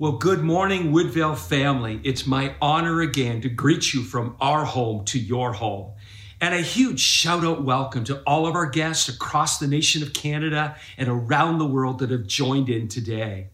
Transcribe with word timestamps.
Well, 0.00 0.12
good 0.12 0.40
morning, 0.40 0.92
Woodvale 0.92 1.34
family. 1.34 2.00
It's 2.04 2.26
my 2.26 2.54
honor 2.62 3.02
again 3.02 3.42
to 3.42 3.50
greet 3.50 3.92
you 3.92 4.02
from 4.02 4.34
our 4.40 4.64
home 4.64 5.04
to 5.04 5.18
your 5.18 5.52
home. 5.52 5.92
And 6.40 6.54
a 6.54 6.62
huge 6.62 7.00
shout 7.00 7.44
out 7.44 7.64
welcome 7.64 8.04
to 8.04 8.22
all 8.22 8.46
of 8.46 8.54
our 8.54 8.64
guests 8.64 9.10
across 9.10 9.58
the 9.58 9.66
nation 9.66 10.02
of 10.02 10.14
Canada 10.14 10.74
and 10.96 11.10
around 11.10 11.58
the 11.58 11.66
world 11.66 11.98
that 11.98 12.10
have 12.10 12.26
joined 12.26 12.70
in 12.70 12.88
today. 12.88 13.48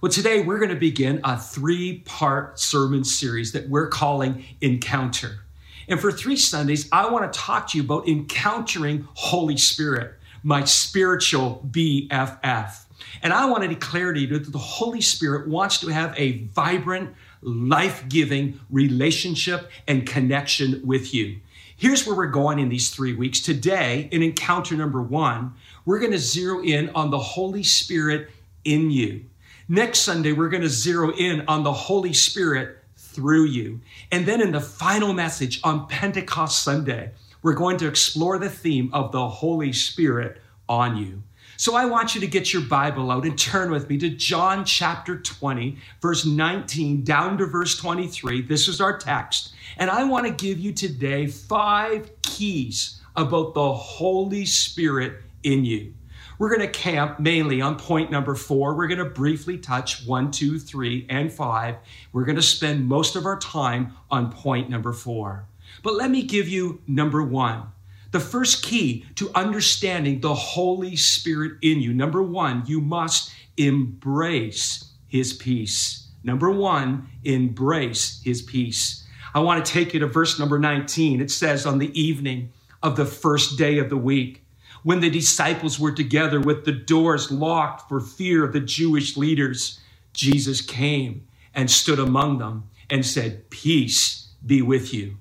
Well, 0.00 0.10
today 0.10 0.42
we're 0.42 0.58
going 0.58 0.70
to 0.70 0.74
begin 0.74 1.20
a 1.22 1.38
three 1.38 2.00
part 2.00 2.58
sermon 2.58 3.04
series 3.04 3.52
that 3.52 3.68
we're 3.68 3.86
calling 3.86 4.44
Encounter. 4.60 5.44
And 5.86 6.00
for 6.00 6.10
three 6.10 6.36
Sundays, 6.36 6.88
I 6.90 7.08
want 7.08 7.32
to 7.32 7.38
talk 7.38 7.68
to 7.68 7.78
you 7.78 7.84
about 7.84 8.08
encountering 8.08 9.06
Holy 9.14 9.56
Spirit, 9.56 10.14
my 10.42 10.64
spiritual 10.64 11.64
BFF. 11.70 12.80
And 13.22 13.32
I 13.32 13.46
want 13.46 13.62
to 13.62 13.68
declare 13.68 14.12
to 14.12 14.20
you 14.20 14.38
that 14.38 14.52
the 14.52 14.58
Holy 14.58 15.00
Spirit 15.00 15.48
wants 15.48 15.78
to 15.80 15.88
have 15.88 16.14
a 16.16 16.38
vibrant, 16.54 17.14
life 17.42 18.04
giving 18.08 18.60
relationship 18.70 19.70
and 19.86 20.06
connection 20.06 20.80
with 20.84 21.12
you. 21.14 21.38
Here's 21.76 22.06
where 22.06 22.16
we're 22.16 22.26
going 22.26 22.58
in 22.58 22.68
these 22.68 22.90
three 22.90 23.14
weeks. 23.14 23.40
Today, 23.40 24.08
in 24.12 24.22
encounter 24.22 24.76
number 24.76 25.02
one, 25.02 25.54
we're 25.84 25.98
going 25.98 26.12
to 26.12 26.18
zero 26.18 26.62
in 26.62 26.90
on 26.90 27.10
the 27.10 27.18
Holy 27.18 27.62
Spirit 27.62 28.30
in 28.64 28.90
you. 28.90 29.24
Next 29.68 30.00
Sunday, 30.00 30.32
we're 30.32 30.48
going 30.48 30.62
to 30.62 30.68
zero 30.68 31.12
in 31.12 31.44
on 31.48 31.64
the 31.64 31.72
Holy 31.72 32.12
Spirit 32.12 32.78
through 32.96 33.44
you. 33.46 33.80
And 34.12 34.26
then 34.26 34.40
in 34.40 34.52
the 34.52 34.60
final 34.60 35.12
message 35.12 35.60
on 35.64 35.86
Pentecost 35.86 36.62
Sunday, 36.62 37.12
we're 37.42 37.54
going 37.54 37.76
to 37.78 37.88
explore 37.88 38.38
the 38.38 38.50
theme 38.50 38.90
of 38.92 39.12
the 39.12 39.28
Holy 39.28 39.72
Spirit 39.72 40.40
on 40.68 40.96
you. 40.96 41.22
So 41.56 41.76
I 41.76 41.84
want 41.84 42.14
you 42.14 42.20
to 42.20 42.26
get 42.26 42.52
your 42.52 42.62
Bible 42.62 43.12
out 43.12 43.24
and 43.24 43.38
turn 43.38 43.70
with 43.70 43.88
me 43.88 43.96
to 43.98 44.10
John 44.10 44.64
chapter 44.64 45.18
20, 45.18 45.78
verse 46.02 46.26
19 46.26 47.04
down 47.04 47.38
to 47.38 47.46
verse 47.46 47.76
23. 47.78 48.42
This 48.42 48.66
is 48.66 48.80
our 48.80 48.98
text. 48.98 49.54
And 49.76 49.88
I 49.88 50.02
want 50.04 50.26
to 50.26 50.32
give 50.32 50.58
you 50.58 50.72
today 50.72 51.28
five 51.28 52.10
keys 52.22 53.00
about 53.14 53.54
the 53.54 53.72
Holy 53.72 54.44
Spirit 54.44 55.22
in 55.44 55.64
you. 55.64 55.94
We're 56.38 56.48
going 56.48 56.68
to 56.68 56.68
camp 56.68 57.20
mainly 57.20 57.60
on 57.60 57.78
point 57.78 58.10
number 58.10 58.34
four. 58.34 58.74
We're 58.74 58.88
going 58.88 58.98
to 58.98 59.04
briefly 59.04 59.56
touch 59.56 60.04
one, 60.04 60.32
two, 60.32 60.58
three, 60.58 61.06
and 61.08 61.32
five. 61.32 61.76
We're 62.12 62.24
going 62.24 62.34
to 62.34 62.42
spend 62.42 62.88
most 62.88 63.14
of 63.14 63.26
our 63.26 63.38
time 63.38 63.92
on 64.10 64.32
point 64.32 64.68
number 64.68 64.92
four. 64.92 65.46
But 65.84 65.94
let 65.94 66.10
me 66.10 66.22
give 66.22 66.48
you 66.48 66.80
number 66.88 67.22
one 67.22 67.68
the 68.14 68.20
first 68.20 68.62
key 68.62 69.04
to 69.16 69.28
understanding 69.34 70.20
the 70.20 70.34
Holy 70.34 70.94
Spirit 70.94 71.54
in 71.62 71.80
you. 71.80 71.92
Number 71.92 72.22
one, 72.22 72.62
you 72.64 72.80
must 72.80 73.32
embrace 73.56 74.92
His 75.08 75.32
peace. 75.32 76.06
Number 76.22 76.48
one, 76.48 77.08
embrace 77.24 78.22
His 78.22 78.40
peace. 78.40 79.04
I 79.34 79.40
want 79.40 79.66
to 79.66 79.72
take 79.72 79.92
you 79.92 79.98
to 79.98 80.06
verse 80.06 80.38
number 80.38 80.60
19. 80.60 81.20
It 81.20 81.32
says, 81.32 81.66
On 81.66 81.78
the 81.78 82.00
evening 82.00 82.52
of 82.84 82.94
the 82.94 83.04
first 83.04 83.58
day 83.58 83.78
of 83.78 83.90
the 83.90 83.96
week, 83.96 84.44
when 84.84 85.00
the 85.00 85.10
disciples 85.10 85.80
were 85.80 85.90
together 85.90 86.38
with 86.38 86.64
the 86.64 86.72
doors 86.72 87.32
locked 87.32 87.88
for 87.88 87.98
fear 87.98 88.44
of 88.44 88.52
the 88.52 88.60
Jewish 88.60 89.16
leaders, 89.16 89.80
Jesus 90.12 90.60
came 90.60 91.26
and 91.52 91.68
stood 91.68 91.98
among 91.98 92.38
them 92.38 92.70
and 92.88 93.04
said, 93.04 93.50
Peace 93.50 94.28
be 94.46 94.62
with 94.62 94.94
you. 94.94 95.16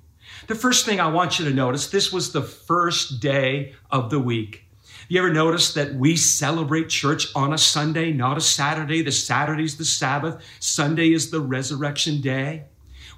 The 0.45 0.55
first 0.55 0.85
thing 0.85 0.99
I 0.99 1.07
want 1.07 1.39
you 1.39 1.45
to 1.45 1.53
notice 1.53 1.87
this 1.87 2.11
was 2.11 2.33
the 2.33 2.41
first 2.41 3.21
day 3.21 3.75
of 3.89 4.09
the 4.09 4.19
week. 4.19 4.65
You 5.07 5.19
ever 5.19 5.31
notice 5.31 5.73
that 5.73 5.95
we 5.95 6.17
celebrate 6.17 6.89
church 6.89 7.27
on 7.33 7.53
a 7.53 7.57
Sunday, 7.57 8.11
not 8.11 8.37
a 8.37 8.41
Saturday? 8.41 9.01
The 9.01 9.11
Saturday's 9.11 9.77
the 9.77 9.85
Sabbath, 9.85 10.43
Sunday 10.59 11.13
is 11.13 11.31
the 11.31 11.39
resurrection 11.39 12.19
day. 12.19 12.65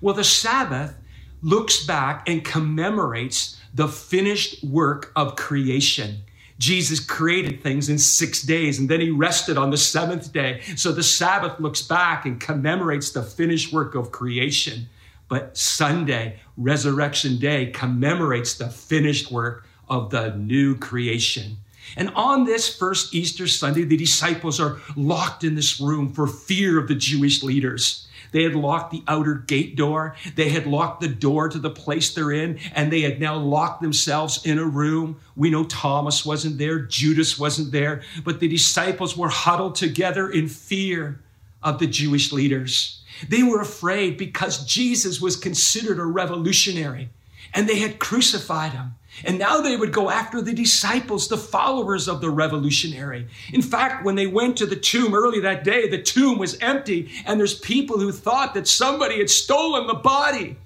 Well, 0.02 0.14
the 0.14 0.24
Sabbath 0.24 0.96
looks 1.42 1.84
back 1.84 2.30
and 2.30 2.46
commemorates 2.46 3.60
the 3.74 3.88
finished 3.88 4.64
work 4.64 5.12
of 5.16 5.36
creation. 5.36 6.18
Jesus 6.60 7.00
created 7.00 7.62
things 7.62 7.90
in 7.90 7.98
six 7.98 8.44
days 8.44 8.78
and 8.78 8.88
then 8.88 9.02
he 9.02 9.10
rested 9.10 9.58
on 9.58 9.72
the 9.72 9.78
seventh 9.78 10.32
day. 10.32 10.62
So 10.76 10.92
the 10.92 11.04
Sabbath 11.04 11.60
looks 11.60 11.82
back 11.82 12.26
and 12.26 12.40
commemorates 12.40 13.12
the 13.12 13.24
finished 13.24 13.74
work 13.74 13.96
of 13.96 14.12
creation. 14.12 14.90
But 15.28 15.58
Sunday, 15.58 16.40
Resurrection 16.58 17.38
Day, 17.38 17.68
commemorates 17.68 18.56
the 18.56 18.70
finished 18.70 19.32
work 19.32 19.68
of 19.90 20.10
the 20.10 20.36
new 20.36 20.76
creation. 20.76 21.58
And 21.96 22.10
on 22.16 22.46
this 22.46 22.76
first 22.76 23.14
Easter 23.14 23.48
Sunday, 23.48 23.84
the 23.84 23.98
disciples 23.98 24.60
are 24.60 24.80
locked 24.96 25.44
in 25.44 25.56
this 25.56 25.80
room 25.80 26.12
for 26.12 26.28
fear 26.28 26.80
of 26.80 26.88
the 26.88 26.96
Jewish 26.96 27.44
leaders. 27.44 28.08
They 28.32 28.44
had 28.44 28.56
locked 28.56 28.92
the 28.92 29.04
outer 29.08 29.36
gate 29.36 29.76
door. 29.76 30.16
They 30.36 30.50
had 30.50 30.66
locked 30.68 31.00
the 31.00 31.08
door 31.08 31.48
to 31.48 31.60
the 31.60 31.70
place 31.70 32.14
they're 32.14 32.32
in, 32.32 32.60
and 32.74 32.92
they 32.92 33.02
had 33.02 33.22
now 33.22 33.38
locked 33.38 33.82
themselves 33.82 34.46
in 34.46 34.58
a 34.58 34.66
room. 34.66 35.22
We 35.36 35.50
know 35.50 35.64
Thomas 35.64 36.26
wasn't 36.26 36.58
there, 36.58 36.80
Judas 36.80 37.40
wasn't 37.40 37.72
there, 37.72 38.02
but 38.24 38.40
the 38.40 38.48
disciples 38.48 39.16
were 39.16 39.30
huddled 39.30 39.76
together 39.76 40.30
in 40.30 40.50
fear 40.50 41.22
of 41.64 41.80
the 41.80 41.88
Jewish 41.88 42.32
leaders. 42.32 43.02
They 43.28 43.44
were 43.44 43.62
afraid 43.62 44.18
because 44.18 44.66
Jesus 44.66 45.22
was 45.22 45.36
considered 45.36 46.00
a 46.00 46.06
revolutionary 46.06 47.10
and 47.54 47.68
they 47.68 47.80
had 47.80 48.00
crucified 48.00 48.74
him. 48.74 48.96
And 49.24 49.40
now 49.40 49.62
they 49.62 49.78
would 49.78 49.94
go 49.94 50.10
after 50.10 50.42
the 50.42 50.54
disciples, 50.54 51.30
the 51.30 51.38
followers 51.38 52.10
of 52.10 52.20
the 52.20 52.30
revolutionary. 52.30 53.28
In 53.54 53.62
fact, 53.62 54.04
when 54.04 54.16
they 54.16 54.28
went 54.28 54.58
to 54.58 54.66
the 54.66 54.76
tomb 54.76 55.14
early 55.14 55.40
that 55.40 55.64
day, 55.64 55.88
the 55.88 56.02
tomb 56.02 56.38
was 56.38 56.58
empty, 56.60 57.10
and 57.26 57.40
there's 57.40 57.58
people 57.58 57.98
who 57.98 58.12
thought 58.12 58.54
that 58.56 58.68
somebody 58.68 59.20
had 59.20 59.30
stolen 59.30 59.88
the 59.88 59.94
body. 59.94 60.58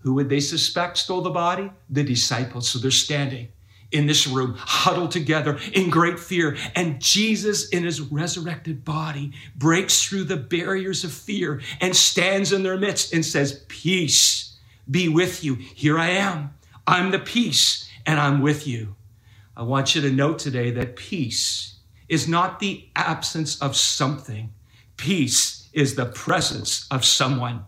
Who 0.00 0.14
would 0.14 0.28
they 0.28 0.38
suspect 0.38 0.98
stole 0.98 1.22
the 1.22 1.30
body? 1.30 1.72
The 1.90 2.04
disciples. 2.04 2.68
So 2.68 2.78
they're 2.78 2.92
standing 2.92 3.48
in 3.92 4.06
this 4.06 4.26
room, 4.26 4.54
huddled 4.58 5.10
together 5.10 5.58
in 5.72 5.90
great 5.90 6.18
fear. 6.18 6.56
And 6.74 7.00
Jesus, 7.00 7.68
in 7.68 7.84
his 7.84 8.00
resurrected 8.00 8.84
body, 8.84 9.32
breaks 9.56 10.02
through 10.02 10.24
the 10.24 10.36
barriers 10.36 11.04
of 11.04 11.12
fear 11.12 11.60
and 11.80 11.94
stands 11.94 12.52
in 12.52 12.62
their 12.62 12.76
midst 12.76 13.12
and 13.12 13.24
says, 13.24 13.64
Peace 13.68 14.56
be 14.90 15.08
with 15.08 15.42
you. 15.42 15.54
Here 15.54 15.98
I 15.98 16.10
am. 16.10 16.54
I'm 16.86 17.10
the 17.10 17.18
peace, 17.18 17.90
and 18.04 18.20
I'm 18.20 18.40
with 18.40 18.66
you. 18.66 18.94
I 19.56 19.62
want 19.62 19.94
you 19.94 20.02
to 20.02 20.10
note 20.10 20.38
today 20.38 20.70
that 20.72 20.96
peace 20.96 21.76
is 22.08 22.28
not 22.28 22.60
the 22.60 22.86
absence 22.94 23.60
of 23.60 23.74
something, 23.74 24.52
peace 24.96 25.68
is 25.72 25.94
the 25.94 26.06
presence 26.06 26.86
of 26.90 27.04
someone. 27.04 27.64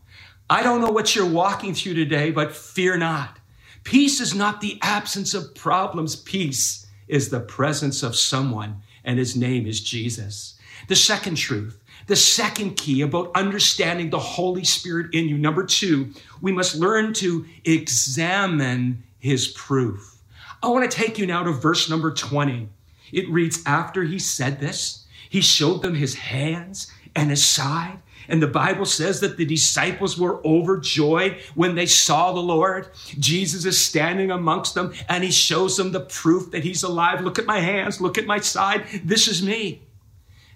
I 0.48 0.62
don't 0.62 0.80
know 0.80 0.90
what 0.90 1.14
you're 1.14 1.26
walking 1.26 1.74
through 1.74 1.94
today, 1.94 2.30
but 2.30 2.54
fear 2.54 2.96
not. 2.96 3.37
Peace 3.84 4.20
is 4.20 4.34
not 4.34 4.60
the 4.60 4.78
absence 4.82 5.34
of 5.34 5.54
problems. 5.54 6.16
Peace 6.16 6.86
is 7.06 7.30
the 7.30 7.40
presence 7.40 8.02
of 8.02 8.16
someone, 8.16 8.82
and 9.04 9.18
his 9.18 9.36
name 9.36 9.66
is 9.66 9.80
Jesus. 9.80 10.58
The 10.88 10.96
second 10.96 11.36
truth, 11.36 11.80
the 12.06 12.16
second 12.16 12.76
key 12.76 13.02
about 13.02 13.30
understanding 13.34 14.10
the 14.10 14.18
Holy 14.18 14.64
Spirit 14.64 15.14
in 15.14 15.28
you. 15.28 15.36
Number 15.36 15.64
two, 15.64 16.12
we 16.40 16.52
must 16.52 16.76
learn 16.76 17.12
to 17.14 17.44
examine 17.64 19.02
his 19.18 19.48
proof. 19.48 20.18
I 20.62 20.68
want 20.68 20.90
to 20.90 20.96
take 20.96 21.18
you 21.18 21.26
now 21.26 21.42
to 21.44 21.52
verse 21.52 21.88
number 21.88 22.12
20. 22.12 22.68
It 23.12 23.28
reads, 23.28 23.62
After 23.66 24.02
he 24.02 24.18
said 24.18 24.60
this, 24.60 25.06
he 25.28 25.40
showed 25.40 25.82
them 25.82 25.94
his 25.94 26.14
hands 26.14 26.90
and 27.14 27.30
his 27.30 27.44
side. 27.44 27.98
And 28.28 28.42
the 28.42 28.46
Bible 28.46 28.84
says 28.84 29.20
that 29.20 29.36
the 29.36 29.46
disciples 29.46 30.18
were 30.18 30.44
overjoyed 30.44 31.38
when 31.54 31.74
they 31.74 31.86
saw 31.86 32.32
the 32.32 32.40
Lord. 32.40 32.88
Jesus 33.18 33.64
is 33.64 33.80
standing 33.80 34.30
amongst 34.30 34.74
them 34.74 34.92
and 35.08 35.24
he 35.24 35.30
shows 35.30 35.76
them 35.76 35.92
the 35.92 36.00
proof 36.00 36.50
that 36.50 36.64
he's 36.64 36.82
alive. 36.82 37.22
Look 37.22 37.38
at 37.38 37.46
my 37.46 37.60
hands, 37.60 38.00
look 38.00 38.18
at 38.18 38.26
my 38.26 38.38
side. 38.38 38.84
This 39.02 39.28
is 39.28 39.42
me. 39.42 39.82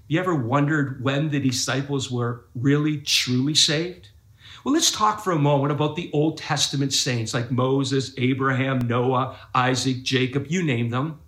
You 0.07 0.21
ever 0.21 0.35
wondered 0.35 1.03
when 1.03 1.31
the 1.31 1.41
disciples 1.41 2.11
were 2.11 2.45
really, 2.55 2.99
truly 2.99 3.55
saved? 3.55 4.11
Well, 4.63 4.75
let's 4.75 4.91
talk 4.91 5.25
for 5.25 5.33
a 5.33 5.39
moment 5.39 5.73
about 5.73 5.97
the 5.97 6.11
Old 6.13 6.39
Testament 6.39 6.93
saints 6.93 7.33
like 7.33 7.51
Moses, 7.51 8.13
Abraham, 8.19 8.87
Noah, 8.87 9.37
Isaac, 9.55 10.03
Jacob, 10.03 10.47
you 10.49 10.63
name 10.63 10.91
them. 10.91 11.21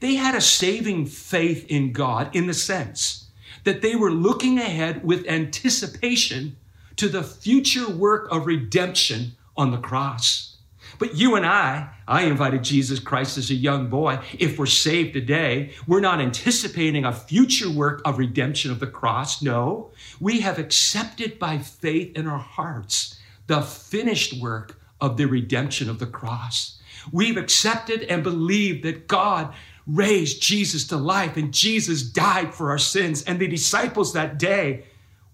They 0.00 0.16
had 0.16 0.34
a 0.34 0.40
saving 0.40 1.06
faith 1.06 1.66
in 1.68 1.92
God 1.92 2.34
in 2.36 2.46
the 2.46 2.54
sense 2.54 3.25
that 3.66 3.82
they 3.82 3.96
were 3.96 4.12
looking 4.12 4.58
ahead 4.58 5.04
with 5.04 5.26
anticipation 5.26 6.56
to 6.94 7.08
the 7.08 7.24
future 7.24 7.90
work 7.90 8.28
of 8.30 8.46
redemption 8.46 9.32
on 9.56 9.72
the 9.72 9.76
cross. 9.76 10.56
But 11.00 11.16
you 11.16 11.34
and 11.34 11.44
I, 11.44 11.88
I 12.06 12.22
invited 12.22 12.62
Jesus 12.62 13.00
Christ 13.00 13.36
as 13.36 13.50
a 13.50 13.54
young 13.54 13.88
boy. 13.88 14.20
If 14.38 14.56
we're 14.56 14.66
saved 14.66 15.14
today, 15.14 15.72
we're 15.84 15.98
not 15.98 16.20
anticipating 16.20 17.04
a 17.04 17.12
future 17.12 17.68
work 17.68 18.02
of 18.04 18.18
redemption 18.18 18.70
of 18.70 18.78
the 18.78 18.86
cross. 18.86 19.42
No, 19.42 19.90
we 20.20 20.40
have 20.40 20.60
accepted 20.60 21.40
by 21.40 21.58
faith 21.58 22.16
in 22.16 22.28
our 22.28 22.38
hearts 22.38 23.18
the 23.48 23.62
finished 23.62 24.40
work 24.40 24.80
of 25.00 25.16
the 25.16 25.26
redemption 25.26 25.90
of 25.90 25.98
the 25.98 26.06
cross. 26.06 26.80
We've 27.10 27.36
accepted 27.36 28.02
and 28.04 28.22
believed 28.22 28.84
that 28.84 29.08
God 29.08 29.52
raised 29.86 30.42
Jesus 30.42 30.86
to 30.88 30.96
life 30.96 31.36
and 31.36 31.52
Jesus 31.52 32.02
died 32.02 32.54
for 32.54 32.70
our 32.70 32.78
sins. 32.78 33.22
And 33.22 33.38
the 33.38 33.48
disciples 33.48 34.12
that 34.12 34.38
day 34.38 34.84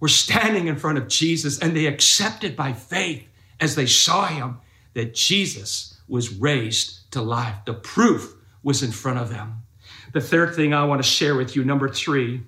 were 0.00 0.08
standing 0.08 0.66
in 0.66 0.76
front 0.76 0.98
of 0.98 1.08
Jesus 1.08 1.58
and 1.58 1.74
they 1.74 1.86
accepted 1.86 2.56
by 2.56 2.72
faith 2.72 3.26
as 3.60 3.74
they 3.74 3.86
saw 3.86 4.26
him 4.26 4.58
that 4.94 5.14
Jesus 5.14 6.00
was 6.08 6.34
raised 6.34 7.10
to 7.12 7.22
life. 7.22 7.56
The 7.64 7.74
proof 7.74 8.34
was 8.62 8.82
in 8.82 8.92
front 8.92 9.18
of 9.18 9.30
them. 9.30 9.62
The 10.12 10.20
third 10.20 10.54
thing 10.54 10.74
I 10.74 10.84
want 10.84 11.02
to 11.02 11.08
share 11.08 11.34
with 11.34 11.56
you, 11.56 11.64
number 11.64 11.88
three, 11.88 12.42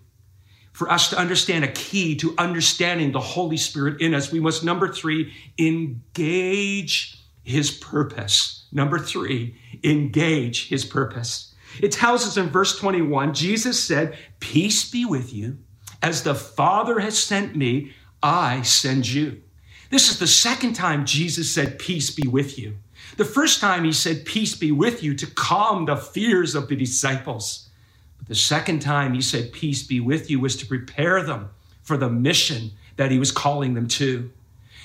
for 0.73 0.91
us 0.91 1.09
to 1.11 1.19
understand 1.19 1.65
a 1.65 1.69
key 1.69 2.17
to 2.17 2.35
understanding 2.37 3.13
the 3.13 3.21
Holy 3.21 3.57
Spirit 3.57 4.01
in 4.01 4.13
us, 4.13 4.33
we 4.33 4.41
must, 4.41 4.65
number 4.65 4.93
three, 4.93 5.33
engage 5.59 7.23
his 7.45 7.71
purpose. 7.71 8.67
Number 8.73 8.99
three, 8.99 9.57
engage 9.85 10.69
his 10.69 10.85
purpose. 10.85 11.54
It 11.81 11.93
tells 11.93 12.27
us 12.27 12.37
in 12.37 12.49
verse 12.49 12.79
21 12.79 13.35
Jesus 13.35 13.83
said, 13.83 14.17
Peace 14.41 14.89
be 14.91 15.05
with 15.05 15.33
you. 15.33 15.59
As 16.03 16.23
the 16.23 16.35
Father 16.35 17.01
has 17.01 17.19
sent 17.19 17.57
me, 17.57 17.93
I 18.23 18.63
send 18.63 19.09
you. 19.09 19.43
This 19.91 20.11
is 20.11 20.19
the 20.19 20.27
second 20.27 20.75
time 20.75 21.07
Jesus 21.07 21.53
said, 21.53 21.79
Peace 21.79 22.11
be 22.11 22.29
with 22.29 22.59
you. 22.59 22.77
The 23.17 23.25
first 23.25 23.61
time 23.61 23.85
he 23.85 23.93
said, 23.93 24.25
Peace 24.25 24.55
be 24.55 24.73
with 24.73 25.03
you 25.03 25.15
to 25.15 25.27
calm 25.27 25.87
the 25.87 25.97
fears 25.97 26.55
of 26.55 26.69
the 26.69 26.77
disciples. 26.77 27.69
But 28.19 28.29
the 28.29 28.35
second 28.35 28.81
time 28.81 29.15
he 29.15 29.21
said, 29.21 29.53
Peace 29.53 29.83
be 29.83 30.01
with 30.01 30.31
you 30.31 30.41
was 30.41 30.57
to 30.57 30.67
prepare 30.67 31.23
them 31.23 31.51
for 31.83 31.97
the 31.97 32.09
mission 32.09 32.73
that 32.97 33.11
he 33.11 33.19
was 33.19 33.31
calling 33.31 33.75
them 33.75 33.87
to. 33.89 34.31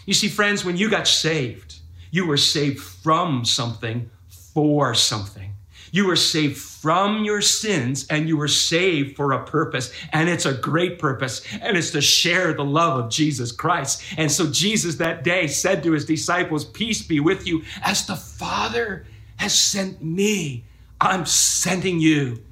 You 0.06 0.14
see, 0.14 0.28
friends, 0.28 0.64
when 0.64 0.78
you 0.78 0.90
got 0.90 1.08
saved, 1.08 1.80
you 2.12 2.26
were 2.26 2.38
saved 2.38 2.80
from 2.80 3.46
something 3.46 4.10
for 4.28 4.94
something. 4.94 5.49
You 5.92 6.08
were 6.08 6.16
saved 6.16 6.58
from 6.58 7.24
your 7.24 7.42
sins 7.42 8.06
and 8.10 8.28
you 8.28 8.38
were 8.38 8.48
saved 8.48 9.16
for 9.16 9.32
a 9.32 9.46
purpose. 9.46 9.92
And 10.12 10.30
it's 10.30 10.46
a 10.46 10.54
great 10.54 11.00
purpose. 11.00 11.42
And 11.62 11.78
it's 11.78 11.92
to 11.92 12.02
share 12.02 12.54
the 12.54 12.64
love 12.64 13.06
of 13.06 13.12
Jesus 13.12 13.52
Christ. 13.52 14.04
And 14.18 14.32
so 14.32 14.50
Jesus 14.50 14.96
that 14.96 15.24
day 15.24 15.48
said 15.48 15.84
to 15.84 15.94
his 15.94 16.06
disciples, 16.06 16.66
Peace 16.66 17.02
be 17.02 17.20
with 17.20 17.48
you. 17.48 17.64
As 17.82 18.06
the 18.06 18.16
Father 18.16 19.06
has 19.38 19.58
sent 19.58 20.04
me, 20.04 20.64
I'm 21.02 21.26
sending 21.26 22.00
you. 22.00 22.44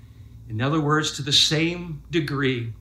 In 0.49 0.61
other 0.61 0.79
words, 0.79 1.11
to 1.13 1.21
the 1.21 1.33
same 1.33 2.01
degree 2.09 2.73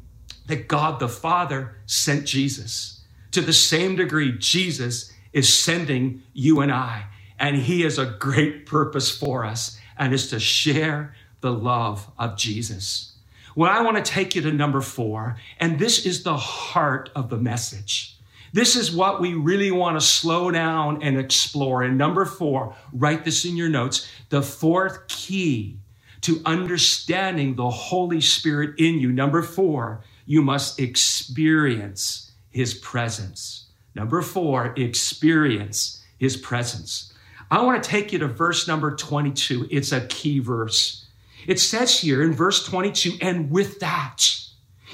that 0.47 0.69
God 0.69 1.01
the 1.01 1.09
Father 1.09 1.77
sent 1.87 2.25
Jesus, 2.25 3.01
to 3.33 3.41
the 3.41 3.53
same 3.53 3.97
degree, 3.97 4.37
Jesus 4.39 5.13
is 5.33 5.53
sending 5.53 6.23
you 6.33 6.61
and 6.61 6.73
I. 6.73 7.07
And 7.39 7.57
he 7.57 7.83
has 7.83 7.99
a 7.99 8.07
great 8.07 8.65
purpose 8.65 9.11
for 9.11 9.45
us 9.45 9.79
and 9.99 10.13
is 10.13 10.29
to 10.31 10.41
share 10.41 11.15
the 11.41 11.53
love 11.53 12.11
of 12.19 12.37
Jesus. 12.37 13.13
Well, 13.55 13.71
I 13.71 13.83
want 13.83 13.97
to 13.97 14.03
take 14.03 14.35
you 14.35 14.43
to 14.43 14.53
number 14.53 14.81
four, 14.81 15.37
and 15.59 15.79
this 15.79 16.05
is 16.05 16.23
the 16.23 16.37
heart 16.37 17.11
of 17.15 17.31
the 17.31 17.39
message. 17.39 18.17
This 18.53 18.77
is 18.77 18.95
what 18.95 19.21
we 19.21 19.35
really 19.35 19.71
want 19.71 19.99
to 19.99 20.07
slow 20.07 20.51
down 20.51 21.03
and 21.03 21.19
explore. 21.19 21.83
And 21.83 21.99
number 21.99 22.25
four, 22.25 22.75
write 22.93 23.25
this 23.25 23.45
in 23.45 23.57
your 23.57 23.69
notes. 23.69 24.09
The 24.29 24.43
fourth 24.43 25.09
key 25.09 25.79
to 26.23 26.41
understanding 26.45 27.55
the 27.55 27.71
Holy 27.71 28.21
Spirit 28.21 28.79
in 28.79 28.99
you. 28.99 29.13
Number 29.13 29.43
four, 29.43 30.03
you 30.27 30.43
must 30.43 30.81
experience 30.81 32.33
his 32.51 32.75
presence. 32.75 33.67
Number 33.95 34.23
four, 34.23 34.75
experience 34.77 36.05
his 36.19 36.37
presence. 36.37 37.13
I 37.51 37.63
want 37.63 37.83
to 37.83 37.89
take 37.89 38.13
you 38.13 38.19
to 38.21 38.29
verse 38.29 38.67
number 38.67 38.95
22. 38.95 39.69
It's 39.71 39.93
a 39.93 40.07
key 40.07 40.39
verse. 40.41 41.07
It 41.47 41.61
says 41.61 42.01
here 42.01 42.23
in 42.23 42.33
verse 42.33 42.65
22, 42.65 43.19
and 43.21 43.51
with 43.51 43.79
that, 43.81 44.29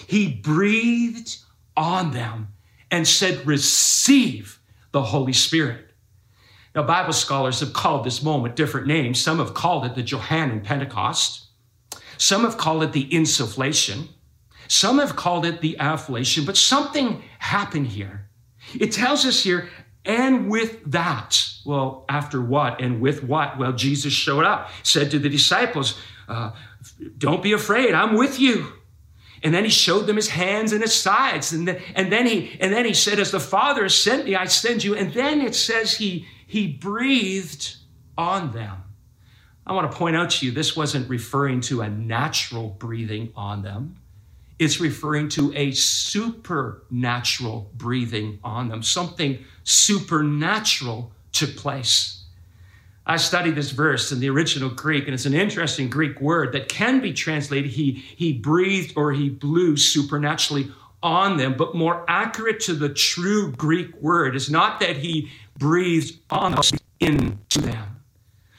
he 0.06 0.28
breathed 0.32 1.38
on 1.76 2.10
them 2.10 2.48
and 2.90 3.08
said, 3.08 3.46
Receive 3.46 4.60
the 4.92 5.02
Holy 5.02 5.32
Spirit. 5.32 5.92
Now, 6.74 6.82
Bible 6.82 7.12
scholars 7.12 7.60
have 7.60 7.72
called 7.72 8.04
this 8.04 8.22
moment 8.22 8.56
different 8.56 8.86
names. 8.86 9.20
Some 9.20 9.38
have 9.38 9.54
called 9.54 9.84
it 9.84 9.94
the 9.94 10.02
Johannine 10.02 10.60
Pentecost. 10.60 11.46
Some 12.16 12.42
have 12.42 12.56
called 12.56 12.82
it 12.82 12.92
the 12.92 13.08
insufflation. 13.10 14.08
Some 14.68 14.98
have 14.98 15.16
called 15.16 15.44
it 15.44 15.60
the 15.60 15.76
afflation, 15.80 16.46
but 16.46 16.56
something 16.56 17.22
happened 17.38 17.88
here. 17.88 18.28
It 18.78 18.92
tells 18.92 19.26
us 19.26 19.42
here 19.42 19.68
and 20.04 20.48
with 20.50 20.82
that, 20.90 21.51
well, 21.64 22.04
after 22.08 22.40
what 22.40 22.80
and 22.80 23.00
with 23.00 23.22
what? 23.24 23.58
Well, 23.58 23.72
Jesus 23.72 24.12
showed 24.12 24.44
up, 24.44 24.70
said 24.82 25.10
to 25.12 25.18
the 25.18 25.28
disciples, 25.28 25.98
uh, 26.28 26.52
Don't 27.18 27.42
be 27.42 27.52
afraid, 27.52 27.94
I'm 27.94 28.16
with 28.16 28.38
you. 28.40 28.72
And 29.42 29.52
then 29.52 29.64
he 29.64 29.70
showed 29.70 30.06
them 30.06 30.16
his 30.16 30.28
hands 30.28 30.72
and 30.72 30.80
his 30.80 30.94
sides. 30.94 31.52
And 31.52 31.66
then, 31.66 31.82
and 31.94 32.12
then 32.12 32.26
he 32.26 32.56
and 32.60 32.72
then 32.72 32.84
he 32.84 32.94
said, 32.94 33.18
As 33.18 33.30
the 33.30 33.40
Father 33.40 33.82
has 33.82 33.94
sent 33.94 34.24
me, 34.24 34.36
I 34.36 34.44
send 34.46 34.84
you. 34.84 34.94
And 34.94 35.12
then 35.12 35.40
it 35.40 35.54
says 35.54 35.96
he 35.96 36.26
he 36.46 36.68
breathed 36.68 37.76
on 38.16 38.52
them. 38.52 38.84
I 39.66 39.72
want 39.72 39.90
to 39.90 39.96
point 39.96 40.16
out 40.16 40.30
to 40.30 40.46
you, 40.46 40.52
this 40.52 40.76
wasn't 40.76 41.08
referring 41.08 41.60
to 41.62 41.82
a 41.82 41.88
natural 41.88 42.70
breathing 42.78 43.32
on 43.36 43.62
them. 43.62 43.96
It's 44.58 44.80
referring 44.80 45.28
to 45.30 45.52
a 45.56 45.72
supernatural 45.72 47.70
breathing 47.74 48.38
on 48.44 48.68
them. 48.68 48.82
Something 48.82 49.44
supernatural 49.64 51.12
took 51.32 51.56
place. 51.56 52.22
I 53.04 53.16
studied 53.16 53.56
this 53.56 53.72
verse 53.72 54.12
in 54.12 54.20
the 54.20 54.30
original 54.30 54.70
Greek, 54.70 55.06
and 55.06 55.14
it's 55.14 55.26
an 55.26 55.34
interesting 55.34 55.90
Greek 55.90 56.20
word 56.20 56.52
that 56.52 56.68
can 56.68 57.00
be 57.00 57.12
translated 57.12 57.70
he, 57.70 57.92
he 57.92 58.32
breathed 58.32 58.92
or 58.96 59.12
he 59.12 59.28
blew 59.28 59.76
supernaturally 59.76 60.70
on 61.02 61.36
them, 61.36 61.54
but 61.56 61.74
more 61.74 62.04
accurate 62.06 62.60
to 62.60 62.74
the 62.74 62.88
true 62.88 63.50
Greek 63.52 63.94
word 64.00 64.36
is 64.36 64.48
not 64.48 64.78
that 64.80 64.96
he 64.96 65.30
breathed 65.58 66.18
on 66.30 66.54
us 66.54 66.72
into 67.00 67.60
them. 67.60 68.00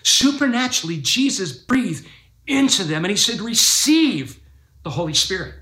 Supernaturally, 0.03 0.97
Jesus 0.97 1.53
breathed 1.53 2.05
into 2.45 2.83
them 2.83 3.05
and 3.05 3.11
he 3.11 3.17
said, 3.17 3.39
Receive 3.39 4.41
the 4.83 4.89
Holy 4.89 5.13
Spirit. 5.13 5.55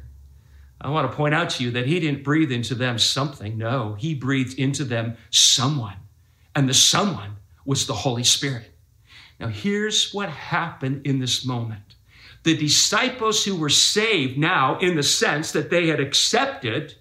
I 0.80 0.90
want 0.90 1.10
to 1.10 1.16
point 1.16 1.36
out 1.36 1.52
to 1.52 1.64
you 1.64 1.70
that 1.72 1.86
he 1.86 2.00
didn't 2.00 2.24
breathe 2.24 2.52
into 2.52 2.74
them 2.74 2.98
something. 2.98 3.58
No, 3.58 3.94
he 3.94 4.16
breathed 4.16 4.58
into 4.58 4.84
them 4.84 5.16
someone. 5.30 5.96
And 6.56 6.68
the 6.68 6.74
someone 6.74 7.38
was 7.66 7.88
the 7.88 7.94
Holy 7.94 8.24
Spirit. 8.24 8.72
Now, 9.40 9.48
here's 9.48 10.14
what 10.14 10.30
happened 10.30 11.06
in 11.06 11.20
this 11.20 11.46
moment. 11.46 11.96
The 12.44 12.58
disciples 12.58 13.44
who 13.44 13.56
were 13.56 13.70
saved 13.70 14.38
now, 14.38 14.78
in 14.80 14.96
the 14.96 15.04
sense 15.04 15.52
that 15.52 15.70
they 15.70 15.88
had 15.88 16.00
accepted 16.00 16.96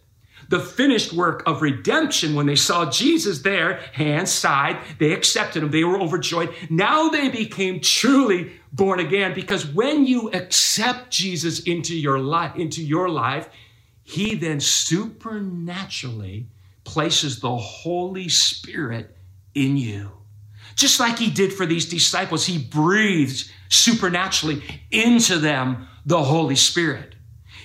the 0.49 0.61
finished 0.61 1.13
work 1.13 1.45
of 1.47 1.63
redemption 1.63 2.35
when 2.35 2.47
they 2.47 2.57
saw 2.57 2.91
Jesus 2.91 3.41
there, 3.41 3.77
hands, 3.93 4.33
side, 4.33 4.79
they 4.99 5.13
accepted 5.13 5.63
him. 5.63 5.71
They 5.71 5.85
were 5.85 6.01
overjoyed. 6.01 6.53
Now 6.69 7.09
they 7.09 7.29
became 7.29 7.81
truly 7.81 8.53
born 8.73 8.99
again 8.99 9.33
because 9.33 9.65
when 9.67 10.07
you 10.07 10.31
accept 10.33 11.11
Jesus 11.11 11.61
into 11.61 11.97
your 11.97 12.19
life, 12.19 12.57
into 12.57 12.83
your 12.83 13.09
life, 13.09 13.49
he 14.03 14.35
then 14.35 14.59
supernaturally 14.59 16.49
places 16.83 17.39
the 17.39 17.57
Holy 17.57 18.29
Spirit 18.29 19.17
in 19.55 19.77
you. 19.77 20.13
Just 20.75 21.01
like 21.01 21.19
he 21.19 21.31
did 21.31 21.53
for 21.53 21.67
these 21.67 21.89
disciples, 21.89 22.47
he 22.47 22.59
breathed 22.59 23.51
supernaturally 23.69 24.63
into 24.91 25.39
them 25.39 25.89
the 26.07 26.23
Holy 26.23 26.57
Spirit. 26.57 27.15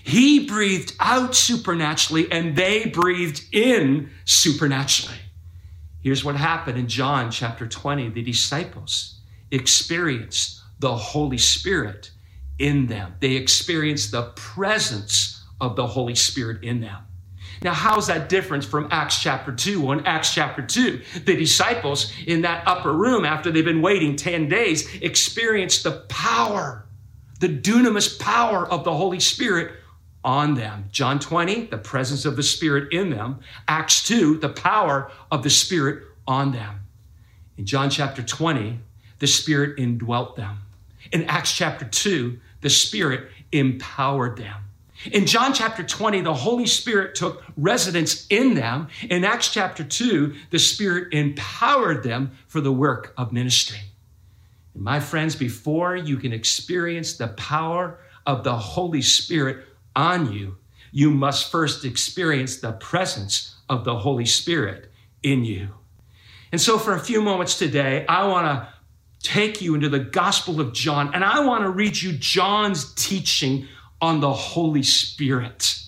He 0.04 0.46
breathed 0.46 0.94
out 1.00 1.34
supernaturally 1.34 2.32
and 2.32 2.56
they 2.56 2.86
breathed 2.86 3.44
in 3.52 4.12
supernaturally. 4.26 5.18
Here's 6.02 6.24
what 6.24 6.36
happened 6.36 6.78
in 6.78 6.88
John 6.88 7.32
chapter 7.32 7.66
20 7.66 8.10
the 8.10 8.22
disciples 8.22 9.20
experienced 9.50 10.62
the 10.80 10.96
Holy 10.96 11.38
Spirit 11.38 12.12
in 12.60 12.86
them, 12.88 13.16
they 13.20 13.34
experienced 13.34 14.12
the 14.12 14.32
presence 14.36 15.44
of 15.60 15.76
the 15.76 15.88
Holy 15.88 16.16
Spirit 16.16 16.64
in 16.64 16.82
them. 16.82 17.04
Now, 17.62 17.74
how's 17.74 18.08
that 18.08 18.30
different 18.30 18.64
from 18.64 18.88
Acts 18.92 19.20
chapter 19.20 19.52
2? 19.52 19.82
Well, 19.82 19.98
in 20.00 20.06
Acts 20.06 20.34
chapter 20.34 20.62
2, 20.62 21.02
the 21.26 21.36
disciples 21.36 22.12
in 22.28 22.42
that 22.42 22.68
upper 22.68 22.94
room, 22.94 23.26
after 23.26 23.52
they've 23.52 23.66
been 23.66 23.82
waiting 23.82 24.16
10 24.16 24.50
days, 24.50 24.94
experienced 25.02 25.84
the 25.84 26.04
power, 26.10 26.86
the 27.40 27.50
dunamis 27.50 28.20
power 28.20 28.68
of 28.68 28.84
the 28.84 28.94
Holy 28.94 29.20
Spirit 29.20 29.76
on 30.24 30.56
them. 30.56 30.86
John 30.92 31.20
20, 31.20 31.68
the 31.68 31.78
presence 31.78 32.26
of 32.26 32.36
the 32.36 32.44
Spirit 32.44 32.92
in 32.92 33.12
them. 33.12 33.40
Acts 33.68 34.04
2, 34.04 34.40
the 34.40 34.50
power 34.50 35.12
of 35.32 35.44
the 35.44 35.50
Spirit 35.50 36.04
on 36.28 36.52
them. 36.52 36.80
In 37.58 37.66
John 37.66 37.90
chapter 37.90 38.24
20, 38.24 38.80
the 39.20 39.28
Spirit 39.28 39.80
indwelt 39.80 40.36
them. 40.36 40.58
In 41.12 41.24
Acts 41.26 41.54
chapter 41.54 41.86
2, 41.86 42.40
the 42.62 42.70
Spirit 42.70 43.30
empowered 43.52 44.38
them. 44.38 44.65
In 45.12 45.26
John 45.26 45.54
chapter 45.54 45.84
20, 45.84 46.22
the 46.22 46.34
Holy 46.34 46.66
Spirit 46.66 47.16
took 47.16 47.44
residence 47.58 48.26
in 48.30 48.56
them. 48.56 48.88
In 49.10 49.24
Acts 49.24 49.52
chapter 49.52 49.84
2, 49.84 50.34
the 50.50 50.60
Spirit 50.60 51.14
empowered 51.14 52.04
them 52.04 52.32
for 52.48 52.62
the 52.62 52.72
work 52.72 53.14
of 53.18 53.32
ministry. 53.32 53.80
And 54.74 54.84
my 54.84 55.00
friends, 55.00 55.36
before 55.36 55.96
you 55.96 56.18
can 56.18 56.34
experience 56.34 57.18
the 57.18 57.30
power 57.30 58.00
of 58.26 58.44
the 58.44 58.56
Holy 58.56 59.02
Spirit 59.02 59.66
on 59.96 60.32
you, 60.32 60.58
you 60.92 61.12
must 61.12 61.52
first 61.52 61.86
experience 61.86 62.58
the 62.58 62.74
presence 62.74 63.56
of 63.70 63.84
the 63.84 63.98
Holy 63.98 64.26
Spirit 64.26 64.92
in 65.24 65.44
you. 65.44 65.70
And 66.52 66.62
so, 66.62 66.78
for 66.78 66.94
a 66.94 67.00
few 67.00 67.22
moments 67.22 67.58
today, 67.58 68.06
I 68.08 68.28
want 68.28 68.46
to 68.46 68.70
take 69.22 69.62
you 69.62 69.76
into 69.76 69.90
the 69.90 70.00
Gospel 70.00 70.62
of 70.62 70.72
John, 70.72 71.14
and 71.14 71.24
I 71.24 71.46
want 71.46 71.64
to 71.64 71.70
read 71.70 72.02
you 72.02 72.14
John's 72.14 72.94
teaching 72.94 73.68
on 74.06 74.20
the 74.20 74.32
Holy 74.32 74.84
Spirit. 74.84 75.80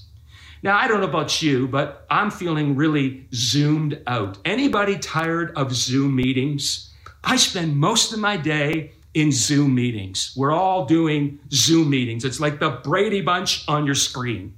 Now, 0.63 0.75
I 0.75 0.88
don't 0.88 1.01
know 1.01 1.07
about 1.07 1.39
you, 1.43 1.67
but 1.67 2.07
I'm 2.09 2.31
feeling 2.31 2.75
really 2.75 3.27
zoomed 3.31 4.01
out. 4.07 4.39
Anybody 4.43 4.97
tired 4.97 5.55
of 5.55 5.71
Zoom 5.71 6.15
meetings? 6.15 6.91
I 7.24 7.36
spend 7.36 7.77
most 7.77 8.13
of 8.13 8.19
my 8.19 8.36
day 8.36 8.93
in 9.13 9.31
Zoom 9.31 9.75
meetings. 9.75 10.33
We're 10.36 10.51
all 10.51 10.86
doing 10.86 11.38
Zoom 11.51 11.91
meetings. 11.91 12.25
It's 12.25 12.39
like 12.39 12.59
the 12.59 12.71
Brady 12.83 13.21
Bunch 13.21 13.63
on 13.67 13.86
your 13.86 13.93
screen. 13.93 14.55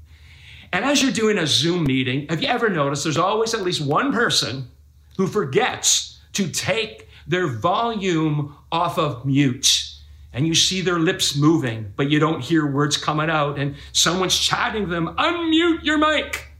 And 0.71 0.85
as 0.85 1.03
you're 1.03 1.11
doing 1.11 1.37
a 1.37 1.45
Zoom 1.45 1.83
meeting, 1.83 2.27
have 2.29 2.41
you 2.41 2.47
ever 2.47 2.69
noticed 2.69 3.03
there's 3.03 3.17
always 3.17 3.53
at 3.53 3.61
least 3.61 3.81
one 3.81 4.13
person 4.13 4.69
who 5.17 5.27
forgets 5.27 6.21
to 6.31 6.49
take 6.49 7.09
their 7.27 7.47
volume 7.47 8.55
off 8.71 8.97
of 8.97 9.25
mute? 9.25 9.88
And 10.33 10.45
you 10.45 10.53
see 10.53 10.81
their 10.81 10.99
lips 10.99 11.35
moving, 11.35 11.91
but 11.95 12.09
you 12.09 12.19
don't 12.19 12.41
hear 12.41 12.65
words 12.65 12.97
coming 12.97 13.29
out, 13.29 13.57
and 13.57 13.75
someone's 13.91 14.37
chatting 14.37 14.89
them, 14.89 15.15
unmute 15.17 15.83
your 15.83 15.97
mic. 15.97 16.51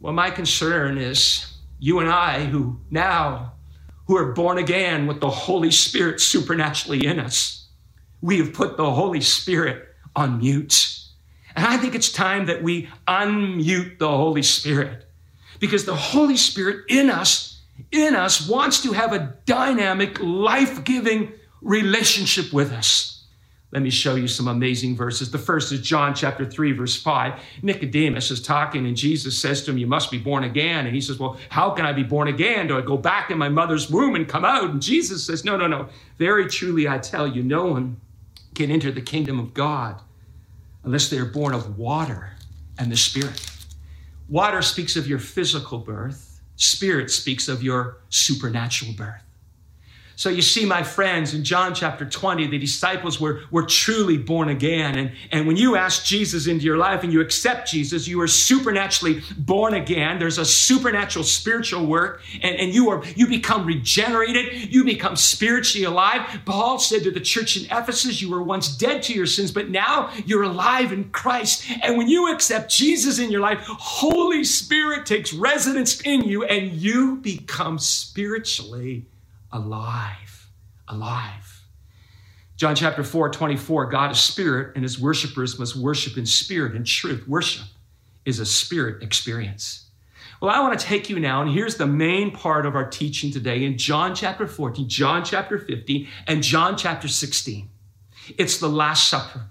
Well, 0.00 0.12
my 0.12 0.30
concern 0.30 0.98
is 0.98 1.54
you 1.78 2.00
and 2.00 2.08
I, 2.08 2.44
who 2.44 2.78
now, 2.90 3.52
who 4.06 4.16
are 4.16 4.32
born 4.32 4.58
again 4.58 5.06
with 5.06 5.20
the 5.20 5.30
Holy 5.30 5.70
Spirit 5.70 6.20
supernaturally 6.20 7.06
in 7.06 7.18
us, 7.18 7.66
we 8.20 8.38
have 8.38 8.52
put 8.52 8.76
the 8.76 8.90
Holy 8.90 9.20
Spirit 9.20 9.88
on 10.14 10.38
mute. 10.38 10.98
And 11.54 11.66
I 11.66 11.78
think 11.78 11.94
it's 11.94 12.12
time 12.12 12.46
that 12.46 12.62
we 12.62 12.88
unmute 13.08 13.98
the 13.98 14.08
Holy 14.08 14.42
Spirit 14.42 15.06
because 15.58 15.86
the 15.86 15.94
Holy 15.94 16.36
Spirit 16.36 16.84
in 16.88 17.08
us, 17.08 17.62
in 17.90 18.14
us, 18.14 18.48
wants 18.48 18.82
to 18.82 18.92
have 18.92 19.12
a 19.12 19.34
dynamic, 19.46 20.20
life 20.20 20.84
giving 20.84 21.32
relationship 21.66 22.52
with 22.52 22.72
us. 22.72 23.24
Let 23.72 23.82
me 23.82 23.90
show 23.90 24.14
you 24.14 24.28
some 24.28 24.46
amazing 24.46 24.94
verses. 24.94 25.32
The 25.32 25.38
first 25.38 25.72
is 25.72 25.80
John 25.80 26.14
chapter 26.14 26.46
3, 26.46 26.72
verse 26.72 27.00
5. 27.02 27.40
Nicodemus 27.62 28.30
is 28.30 28.40
talking, 28.40 28.86
and 28.86 28.96
Jesus 28.96 29.36
says 29.36 29.64
to 29.64 29.72
him, 29.72 29.78
You 29.78 29.88
must 29.88 30.10
be 30.10 30.18
born 30.18 30.44
again. 30.44 30.86
And 30.86 30.94
he 30.94 31.00
says, 31.00 31.18
Well, 31.18 31.36
how 31.48 31.70
can 31.70 31.84
I 31.84 31.92
be 31.92 32.04
born 32.04 32.28
again? 32.28 32.68
Do 32.68 32.78
I 32.78 32.80
go 32.80 32.96
back 32.96 33.32
in 33.32 33.36
my 33.36 33.48
mother's 33.48 33.90
womb 33.90 34.14
and 34.14 34.28
come 34.28 34.44
out? 34.44 34.70
And 34.70 34.80
Jesus 34.80 35.26
says, 35.26 35.44
No, 35.44 35.56
no, 35.56 35.66
no. 35.66 35.88
Very 36.16 36.48
truly, 36.48 36.88
I 36.88 36.98
tell 36.98 37.26
you, 37.26 37.42
no 37.42 37.66
one 37.66 38.00
can 38.54 38.70
enter 38.70 38.92
the 38.92 39.02
kingdom 39.02 39.40
of 39.40 39.52
God 39.52 40.00
unless 40.84 41.10
they 41.10 41.18
are 41.18 41.26
born 41.26 41.52
of 41.52 41.76
water 41.76 42.30
and 42.78 42.90
the 42.90 42.96
Spirit. 42.96 43.44
Water 44.28 44.62
speaks 44.62 44.94
of 44.94 45.08
your 45.08 45.18
physical 45.18 45.78
birth, 45.78 46.40
Spirit 46.54 47.10
speaks 47.10 47.48
of 47.48 47.62
your 47.62 47.98
supernatural 48.08 48.92
birth. 48.92 49.25
So 50.18 50.30
you 50.30 50.40
see, 50.40 50.64
my 50.64 50.82
friends, 50.82 51.34
in 51.34 51.44
John 51.44 51.74
chapter 51.74 52.06
20, 52.06 52.46
the 52.46 52.56
disciples 52.56 53.20
were, 53.20 53.42
were 53.50 53.64
truly 53.64 54.16
born 54.16 54.48
again. 54.48 54.96
And, 54.96 55.12
and 55.30 55.46
when 55.46 55.58
you 55.58 55.76
ask 55.76 56.06
Jesus 56.06 56.46
into 56.46 56.64
your 56.64 56.78
life 56.78 57.04
and 57.04 57.12
you 57.12 57.20
accept 57.20 57.70
Jesus, 57.70 58.08
you 58.08 58.18
are 58.22 58.26
supernaturally 58.26 59.22
born 59.36 59.74
again. 59.74 60.18
There's 60.18 60.38
a 60.38 60.44
supernatural 60.46 61.22
spiritual 61.22 61.84
work, 61.84 62.22
and, 62.42 62.56
and 62.56 62.72
you 62.72 62.88
are 62.88 63.04
you 63.14 63.26
become 63.26 63.66
regenerated, 63.66 64.72
you 64.72 64.84
become 64.84 65.16
spiritually 65.16 65.84
alive. 65.84 66.40
Paul 66.46 66.78
said 66.78 67.02
to 67.02 67.10
the 67.10 67.20
church 67.20 67.58
in 67.58 67.64
Ephesus, 67.66 68.22
you 68.22 68.30
were 68.30 68.42
once 68.42 68.74
dead 68.74 69.02
to 69.04 69.12
your 69.12 69.26
sins, 69.26 69.52
but 69.52 69.68
now 69.68 70.10
you're 70.24 70.44
alive 70.44 70.92
in 70.92 71.10
Christ. 71.10 71.62
And 71.82 71.98
when 71.98 72.08
you 72.08 72.32
accept 72.32 72.70
Jesus 72.70 73.18
in 73.18 73.30
your 73.30 73.42
life, 73.42 73.58
Holy 73.66 74.44
Spirit 74.44 75.04
takes 75.04 75.34
residence 75.34 76.00
in 76.00 76.22
you, 76.22 76.44
and 76.44 76.72
you 76.72 77.16
become 77.16 77.78
spiritually 77.78 79.04
alive, 79.56 80.50
alive. 80.88 81.62
John 82.56 82.74
chapter 82.74 83.02
4, 83.02 83.30
24, 83.30 83.86
God 83.86 84.12
is 84.12 84.20
spirit, 84.20 84.74
and 84.74 84.82
his 84.82 85.00
worshipers 85.00 85.58
must 85.58 85.76
worship 85.76 86.16
in 86.16 86.26
spirit 86.26 86.74
and 86.74 86.86
truth. 86.86 87.26
Worship 87.26 87.66
is 88.24 88.38
a 88.38 88.46
spirit 88.46 89.02
experience. 89.02 89.86
Well, 90.40 90.50
I 90.50 90.60
want 90.60 90.78
to 90.78 90.84
take 90.84 91.08
you 91.08 91.18
now, 91.18 91.40
and 91.40 91.50
here's 91.50 91.76
the 91.76 91.86
main 91.86 92.30
part 92.30 92.66
of 92.66 92.74
our 92.74 92.88
teaching 92.88 93.30
today 93.30 93.64
in 93.64 93.78
John 93.78 94.14
chapter 94.14 94.46
14, 94.46 94.88
John 94.88 95.24
chapter 95.24 95.58
15, 95.58 96.06
and 96.26 96.42
John 96.42 96.76
chapter 96.76 97.08
16. 97.08 97.70
It's 98.36 98.58
the 98.58 98.68
Last 98.68 99.08
Supper 99.08 99.46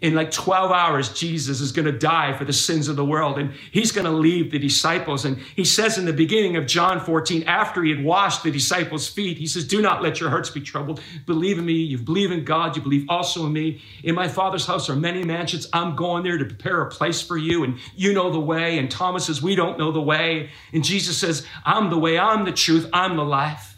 in 0.00 0.14
like 0.14 0.30
12 0.30 0.72
hours, 0.72 1.12
Jesus 1.12 1.60
is 1.60 1.72
going 1.72 1.84
to 1.84 1.92
die 1.92 2.32
for 2.32 2.46
the 2.46 2.52
sins 2.52 2.88
of 2.88 2.96
the 2.96 3.04
world 3.04 3.38
and 3.38 3.52
he's 3.70 3.92
going 3.92 4.06
to 4.06 4.10
leave 4.10 4.50
the 4.50 4.58
disciples. 4.58 5.26
And 5.26 5.36
he 5.54 5.64
says 5.64 5.98
in 5.98 6.06
the 6.06 6.12
beginning 6.12 6.56
of 6.56 6.66
John 6.66 7.00
14, 7.00 7.42
after 7.44 7.82
he 7.82 7.90
had 7.90 8.02
washed 8.02 8.42
the 8.42 8.50
disciples' 8.50 9.08
feet, 9.08 9.36
he 9.36 9.46
says, 9.46 9.66
Do 9.66 9.82
not 9.82 10.02
let 10.02 10.18
your 10.18 10.30
hearts 10.30 10.48
be 10.48 10.62
troubled. 10.62 11.00
Believe 11.26 11.58
in 11.58 11.66
me. 11.66 11.74
You 11.74 11.98
believe 11.98 12.32
in 12.32 12.44
God. 12.44 12.76
You 12.76 12.82
believe 12.82 13.04
also 13.10 13.44
in 13.44 13.52
me. 13.52 13.82
In 14.02 14.14
my 14.14 14.26
Father's 14.26 14.66
house 14.66 14.88
are 14.88 14.96
many 14.96 15.22
mansions. 15.22 15.68
I'm 15.72 15.96
going 15.96 16.24
there 16.24 16.38
to 16.38 16.46
prepare 16.46 16.80
a 16.80 16.88
place 16.88 17.20
for 17.20 17.36
you. 17.36 17.64
And 17.64 17.78
you 17.94 18.14
know 18.14 18.30
the 18.30 18.40
way. 18.40 18.78
And 18.78 18.90
Thomas 18.90 19.26
says, 19.26 19.42
We 19.42 19.54
don't 19.54 19.78
know 19.78 19.92
the 19.92 20.00
way. 20.00 20.48
And 20.72 20.82
Jesus 20.82 21.18
says, 21.18 21.46
I'm 21.66 21.90
the 21.90 21.98
way. 21.98 22.18
I'm 22.18 22.46
the 22.46 22.52
truth. 22.52 22.88
I'm 22.94 23.16
the 23.16 23.24
life. 23.24 23.76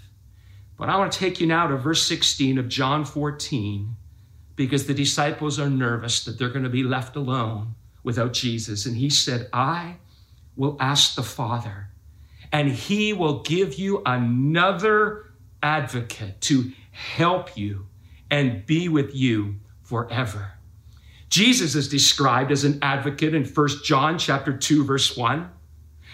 But 0.79 0.89
I 0.89 0.99
want 0.99 1.13
to 1.13 1.19
take 1.19 1.41
you 1.41 1.49
now 1.49 1.67
to 1.67 1.77
verse 1.77 2.07
16 2.07 2.59
of 2.59 2.69
John 2.69 3.05
14 3.05 3.97
because 4.63 4.87
the 4.87 4.95
disciples 4.95 5.59
are 5.59 5.69
nervous 5.69 6.25
that 6.25 6.39
they're 6.39 6.49
going 6.49 6.63
to 6.63 6.71
be 6.71 6.85
left 6.85 7.17
alone 7.17 7.75
without 8.05 8.33
Jesus. 8.33 8.87
And 8.87 8.97
he 8.97 9.11
said, 9.11 9.49
I 9.53 9.97
will 10.55 10.77
ask 10.79 11.17
the 11.17 11.25
Father, 11.25 11.89
and 12.53 12.71
he 12.71 13.13
will 13.13 13.43
give 13.43 13.75
you 13.75 14.03
another 14.07 15.33
advocate 15.65 16.41
to 16.43 16.71
help 16.93 17.57
you 17.57 17.87
and 18.31 18.65
be 18.65 18.89
with 18.89 19.13
you 19.17 19.57
forever. 19.83 20.53
Jesus 21.29 21.75
is 21.75 21.89
described 21.89 22.53
as 22.53 22.63
an 22.63 22.79
advocate 22.83 23.35
in 23.35 23.45
1 23.45 23.69
John 23.83 24.17
chapter 24.17 24.57
2 24.57 24.85
verse 24.85 25.17
1. 25.17 25.51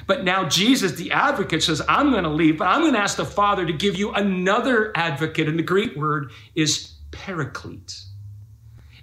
But 0.07 0.25
now 0.25 0.49
Jesus 0.49 0.93
the 0.93 1.13
advocate 1.13 1.63
says 1.63 1.83
I'm 1.87 2.13
going 2.13 2.25
to 2.25 2.31
leave, 2.31 2.57
but 2.57 2.69
I'm 2.69 2.81
going 2.81 2.95
to 2.95 3.01
ask 3.01 3.19
the 3.19 3.27
Father 3.27 3.67
to 3.67 3.75
give 3.75 3.97
you 3.97 4.13
another 4.13 4.91
advocate 4.97 5.49
and 5.49 5.59
the 5.59 5.63
Greek 5.63 5.95
word 5.97 6.31
is 6.55 6.95
paraclete. 7.11 8.08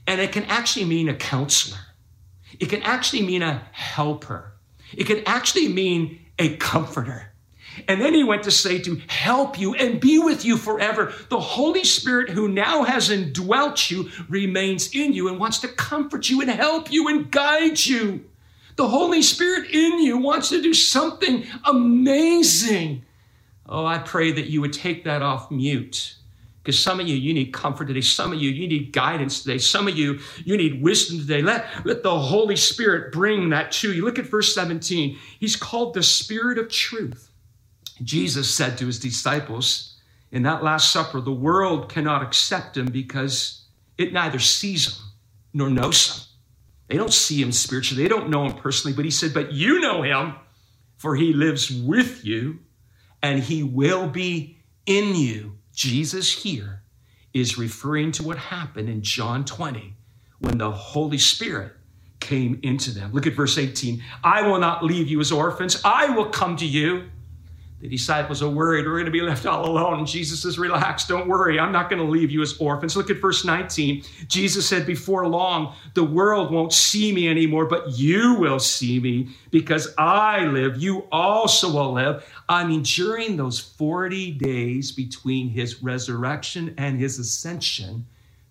And 0.08 0.22
it 0.22 0.32
can 0.32 0.44
actually 0.44 0.86
mean 0.86 1.10
a 1.10 1.16
counselor. 1.16 1.80
It 2.60 2.70
can 2.70 2.82
actually 2.84 3.24
mean 3.24 3.42
a 3.42 3.64
helper. 3.72 4.54
It 4.94 5.06
can 5.06 5.24
actually 5.26 5.68
mean 5.68 6.20
a 6.38 6.56
comforter. 6.58 7.32
And 7.88 8.02
then 8.02 8.14
he 8.14 8.24
went 8.24 8.44
to 8.44 8.52
say 8.52 8.80
to 8.80 9.02
help 9.08 9.60
you 9.60 9.76
and 9.76 10.00
be 10.00 10.20
with 10.20 10.46
you 10.46 10.58
forever. 10.58 11.14
The 11.30 11.40
Holy 11.40 11.84
Spirit, 11.84 12.30
who 12.30 12.48
now 12.48 12.84
has 12.84 13.10
indwelt 13.10 13.92
you, 13.92 14.10
remains 14.30 14.96
in 14.96 15.14
you 15.14 15.28
and 15.28 15.40
wants 15.40 15.60
to 15.60 15.68
comfort 15.68 16.30
you 16.30 16.42
and 16.42 16.50
help 16.50 16.92
you 16.92 17.10
and 17.10 17.30
guide 17.30 17.86
you. 17.86 18.26
The 18.78 18.88
Holy 18.88 19.22
Spirit 19.22 19.70
in 19.72 20.00
you 20.00 20.18
wants 20.18 20.50
to 20.50 20.62
do 20.62 20.74
something 20.74 21.46
amazing. 21.66 23.04
Oh, 23.68 23.86
I 23.86 23.98
pray 23.98 24.32
that 24.32 24.50
you 24.50 24.62
would 24.62 24.74
take 24.74 25.04
that 25.06 25.22
off 25.22 25.52
mute 25.52 26.16
because 26.66 26.80
some 26.80 27.00
of 27.00 27.08
you, 27.08 27.16
you 27.16 27.32
need 27.32 27.54
comfort 27.54 27.86
today. 27.86 28.02
Some 28.02 28.34
of 28.34 28.42
you, 28.42 28.50
you 28.50 28.68
need 28.68 28.92
guidance 28.92 29.44
today. 29.44 29.60
Some 29.60 29.88
of 29.88 29.96
you, 29.96 30.20
you 30.46 30.58
need 30.58 30.82
wisdom 30.82 31.20
today. 31.20 31.44
Let, 31.44 31.68
let 31.86 32.02
the 32.02 32.20
Holy 32.20 32.56
Spirit 32.56 33.14
bring 33.14 33.50
that 33.50 33.72
to 33.74 33.94
you. 33.94 34.04
Look 34.04 34.18
at 34.18 34.26
verse 34.26 34.56
17. 34.56 35.16
He's 35.40 35.56
called 35.56 35.94
the 35.94 36.02
Spirit 36.02 36.58
of 36.58 36.70
truth. 36.70 37.30
Jesus 38.02 38.52
said 38.52 38.80
to 38.80 38.88
his 38.88 39.00
disciples 39.00 39.96
in 40.32 40.42
that 40.42 40.64
Last 40.64 40.92
Supper, 40.92 41.22
the 41.22 41.32
world 41.32 41.88
cannot 41.88 42.24
accept 42.24 42.76
him 42.76 42.88
because 42.88 43.68
it 44.00 44.12
neither 44.12 44.40
sees 44.40 44.88
him 44.88 45.06
nor 45.54 45.70
knows 45.70 46.10
him. 46.10 46.24
They 46.88 46.98
don't 46.98 47.14
see 47.14 47.40
him 47.40 47.52
spiritually, 47.52 48.02
they 48.02 48.10
don't 48.10 48.32
know 48.32 48.44
him 48.46 48.54
personally, 48.54 48.96
but 48.96 49.06
he 49.06 49.12
said, 49.12 49.36
But 49.36 49.52
you 49.52 49.80
know 49.82 50.02
him, 50.02 50.34
for 50.98 51.16
he 51.16 51.32
lives 51.32 51.70
with 51.70 52.26
you 52.26 52.60
and 53.22 53.40
he 53.40 53.62
will 53.62 54.08
be 54.08 54.58
in 54.88 55.14
you. 55.14 55.60
Jesus 55.76 56.44
here 56.44 56.82
is 57.34 57.58
referring 57.58 58.12
to 58.14 58.24
what 58.24 58.38
happened 58.38 58.90
in 58.90 59.02
John 59.02 59.44
20 59.44 59.94
when 60.40 60.58
the 60.58 60.72
Holy 60.72 61.18
Spirit 61.18 61.74
came 62.22 62.60
into 62.64 62.92
them. 62.92 63.12
Look 63.12 63.28
at 63.28 63.34
verse 63.34 63.58
18. 63.58 64.02
I 64.24 64.42
will 64.42 64.58
not 64.58 64.84
leave 64.84 65.08
you 65.08 65.20
as 65.20 65.32
orphans. 65.32 65.82
I 65.84 66.10
will 66.10 66.30
come 66.30 66.56
to 66.58 66.66
you. 66.66 67.10
The 67.86 67.92
disciples 67.92 68.42
are 68.42 68.50
worried 68.50 68.88
we're 68.88 68.94
going 68.94 69.06
to 69.06 69.12
be 69.12 69.22
left 69.22 69.46
all 69.46 69.70
alone. 69.70 70.08
Jesus 70.08 70.42
says, 70.42 70.58
Relax, 70.58 71.06
don't 71.06 71.28
worry. 71.28 71.60
I'm 71.60 71.72
not 71.72 71.88
going 71.88 72.02
to 72.02 72.10
leave 72.10 72.32
you 72.32 72.42
as 72.42 72.58
orphans. 72.58 72.98
Look 72.98 73.12
at 73.12 73.22
verse 73.22 73.46
19. 73.46 74.04
Jesus 74.28 74.68
said, 74.68 74.88
Before 74.88 75.28
long, 75.28 75.76
the 75.94 76.04
world 76.04 76.52
won't 76.52 76.74
see 76.74 77.14
me 77.14 77.30
anymore, 77.30 77.68
but 77.68 77.92
you 77.92 78.34
will 78.40 78.58
see 78.58 79.00
me 79.00 79.30
because 79.52 79.94
I 80.00 80.46
live. 80.48 80.82
You 80.82 81.08
also 81.12 81.72
will 81.72 81.94
live. 81.94 82.26
I 82.50 82.66
mean, 82.66 82.82
during 82.82 83.38
those 83.38 83.60
40 83.60 84.32
days 84.32 84.92
between 84.92 85.50
his 85.50 85.84
resurrection 85.84 86.74
and 86.80 87.00
his 87.00 87.20
ascension, 87.20 88.08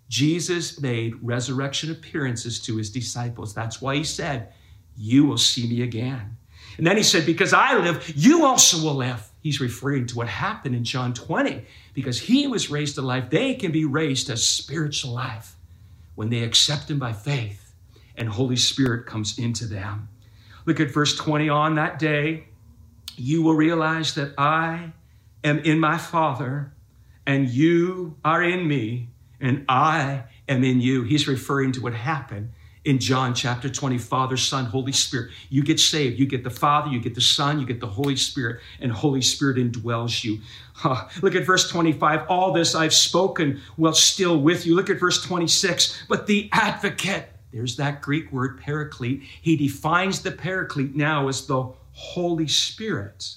Jesus 0.08 0.80
made 0.80 1.14
resurrection 1.22 1.90
appearances 1.90 2.60
to 2.60 2.76
his 2.76 2.88
disciples. 2.88 3.52
That's 3.52 3.82
why 3.82 3.96
he 3.96 4.04
said, 4.04 4.52
you 4.96 5.24
will 5.24 5.38
see 5.38 5.68
me 5.68 5.82
again. 5.82 6.36
And 6.76 6.86
then 6.86 6.96
he 6.96 7.02
said, 7.02 7.26
Because 7.26 7.52
I 7.52 7.76
live, 7.78 8.12
you 8.16 8.44
also 8.44 8.82
will 8.82 8.94
live. 8.94 9.30
He's 9.40 9.60
referring 9.60 10.06
to 10.06 10.16
what 10.16 10.28
happened 10.28 10.74
in 10.74 10.84
John 10.84 11.14
20. 11.14 11.64
Because 11.92 12.20
he 12.20 12.46
was 12.46 12.70
raised 12.70 12.94
to 12.96 13.02
life, 13.02 13.30
they 13.30 13.54
can 13.54 13.72
be 13.72 13.84
raised 13.84 14.28
to 14.28 14.36
spiritual 14.36 15.12
life 15.12 15.56
when 16.14 16.30
they 16.30 16.42
accept 16.42 16.90
him 16.90 16.98
by 16.98 17.12
faith 17.12 17.64
and 18.16 18.28
Holy 18.28 18.56
Spirit 18.56 19.06
comes 19.06 19.38
into 19.38 19.66
them. 19.66 20.08
Look 20.66 20.80
at 20.80 20.90
verse 20.90 21.16
20 21.16 21.48
on 21.48 21.74
that 21.74 21.98
day, 21.98 22.44
you 23.16 23.42
will 23.42 23.54
realize 23.54 24.14
that 24.14 24.32
I 24.38 24.92
am 25.42 25.58
in 25.60 25.78
my 25.78 25.98
Father, 25.98 26.72
and 27.26 27.48
you 27.48 28.16
are 28.24 28.42
in 28.42 28.66
me, 28.66 29.10
and 29.40 29.64
I 29.68 30.24
am 30.48 30.64
in 30.64 30.80
you. 30.80 31.02
He's 31.02 31.28
referring 31.28 31.72
to 31.72 31.82
what 31.82 31.94
happened 31.94 32.52
in 32.84 32.98
John 32.98 33.34
chapter 33.34 33.68
20 33.68 33.98
Father, 33.98 34.36
Son, 34.36 34.66
Holy 34.66 34.92
Spirit. 34.92 35.30
You 35.48 35.62
get 35.62 35.80
saved. 35.80 36.18
You 36.18 36.26
get 36.26 36.44
the 36.44 36.50
Father, 36.50 36.90
you 36.90 37.00
get 37.00 37.14
the 37.14 37.20
Son, 37.20 37.58
you 37.58 37.66
get 37.66 37.80
the 37.80 37.86
Holy 37.86 38.16
Spirit, 38.16 38.60
and 38.80 38.92
Holy 38.92 39.22
Spirit 39.22 39.56
indwells 39.56 40.22
you. 40.22 40.40
Huh. 40.74 41.08
Look 41.22 41.34
at 41.34 41.46
verse 41.46 41.68
25. 41.70 42.26
All 42.28 42.52
this 42.52 42.74
I've 42.74 42.94
spoken 42.94 43.60
while 43.76 43.94
still 43.94 44.40
with 44.40 44.66
you. 44.66 44.74
Look 44.74 44.90
at 44.90 45.00
verse 45.00 45.22
26. 45.22 46.04
But 46.08 46.26
the 46.26 46.50
advocate, 46.52 47.30
there's 47.52 47.76
that 47.76 48.02
Greek 48.02 48.30
word 48.32 48.60
paraclete. 48.60 49.22
He 49.40 49.56
defines 49.56 50.22
the 50.22 50.32
paraclete 50.32 50.94
now 50.94 51.28
as 51.28 51.46
the 51.46 51.70
Holy 51.92 52.48
Spirit, 52.48 53.36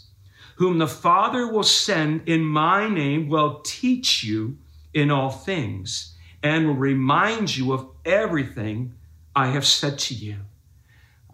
whom 0.55 0.79
the 0.79 0.87
Father 0.87 1.47
will 1.47 1.63
send 1.63 2.27
in 2.27 2.43
my 2.43 2.89
name, 2.89 3.29
will 3.29 3.61
teach 3.63 4.23
you 4.23 4.57
in 4.93 5.11
all 5.11 5.29
things 5.29 6.15
and 6.41 6.67
will 6.67 6.73
remind 6.73 7.55
you 7.55 7.71
of 7.71 7.87
everything 8.03 8.93
I 9.37 9.49
have 9.49 9.67
said 9.67 9.99
to 9.99 10.15
you. 10.15 10.37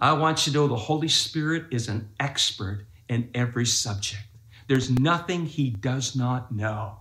I 0.01 0.12
want 0.12 0.45
you 0.45 0.51
to 0.51 0.60
know 0.60 0.67
the 0.67 0.75
Holy 0.75 1.07
Spirit 1.07 1.67
is 1.72 1.88
an 1.88 2.10
expert 2.19 2.86
in 3.07 3.29
every 3.33 3.65
subject. 3.65 4.24
There's 4.67 4.89
nothing 4.89 5.45
he 5.45 5.69
does 5.69 6.13
not 6.13 6.51
know. 6.51 6.98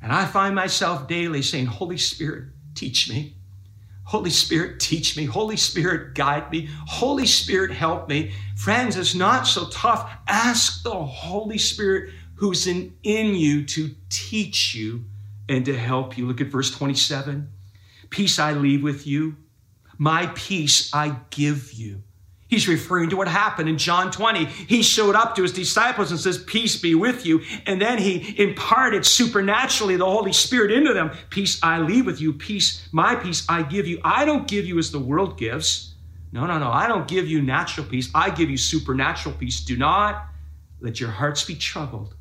And 0.00 0.10
I 0.10 0.24
find 0.24 0.54
myself 0.54 1.06
daily 1.06 1.42
saying, 1.42 1.66
Holy 1.66 1.98
Spirit, 1.98 2.44
teach 2.74 3.10
me. 3.10 3.36
Holy 4.04 4.30
Spirit, 4.30 4.80
teach 4.80 5.18
me. 5.18 5.26
Holy 5.26 5.58
Spirit, 5.58 6.14
guide 6.14 6.50
me. 6.50 6.70
Holy 6.86 7.26
Spirit, 7.26 7.70
help 7.70 8.08
me. 8.08 8.32
Friends, 8.56 8.96
it's 8.96 9.14
not 9.14 9.46
so 9.46 9.68
tough. 9.68 10.10
Ask 10.28 10.82
the 10.82 10.94
Holy 10.94 11.58
Spirit 11.58 12.14
who's 12.36 12.66
in, 12.66 12.96
in 13.02 13.34
you 13.34 13.66
to 13.66 13.94
teach 14.08 14.74
you 14.74 15.04
and 15.46 15.66
to 15.66 15.76
help 15.76 16.16
you. 16.16 16.26
Look 16.26 16.40
at 16.40 16.46
verse 16.46 16.70
27. 16.70 17.50
Peace 18.08 18.38
I 18.38 18.52
leave 18.52 18.82
with 18.82 19.06
you 19.06 19.36
my 19.98 20.26
peace 20.34 20.94
I 20.94 21.16
give 21.30 21.72
you. 21.72 22.02
He's 22.48 22.66
referring 22.66 23.10
to 23.10 23.16
what 23.16 23.28
happened 23.28 23.68
in 23.68 23.76
John 23.76 24.10
20. 24.10 24.46
He 24.46 24.82
showed 24.82 25.14
up 25.14 25.36
to 25.36 25.42
his 25.42 25.52
disciples 25.52 26.10
and 26.10 26.18
says, 26.18 26.42
Peace 26.44 26.80
be 26.80 26.94
with 26.94 27.26
you. 27.26 27.42
And 27.66 27.80
then 27.80 27.98
he 27.98 28.34
imparted 28.42 29.04
supernaturally 29.04 29.96
the 29.96 30.06
Holy 30.06 30.32
Spirit 30.32 30.72
into 30.72 30.94
them. 30.94 31.10
Peace 31.28 31.60
I 31.62 31.80
leave 31.80 32.06
with 32.06 32.22
you. 32.22 32.32
Peace, 32.32 32.88
my 32.90 33.14
peace 33.14 33.44
I 33.50 33.62
give 33.62 33.86
you. 33.86 34.00
I 34.02 34.24
don't 34.24 34.48
give 34.48 34.64
you 34.64 34.78
as 34.78 34.90
the 34.90 34.98
world 34.98 35.36
gives. 35.36 35.94
No, 36.32 36.46
no, 36.46 36.58
no. 36.58 36.70
I 36.70 36.88
don't 36.88 37.06
give 37.06 37.28
you 37.28 37.42
natural 37.42 37.86
peace. 37.86 38.10
I 38.14 38.30
give 38.30 38.48
you 38.48 38.56
supernatural 38.56 39.34
peace. 39.34 39.60
Do 39.60 39.76
not 39.76 40.28
let 40.80 41.00
your 41.00 41.10
hearts 41.10 41.44
be 41.44 41.54
troubled 41.54 42.14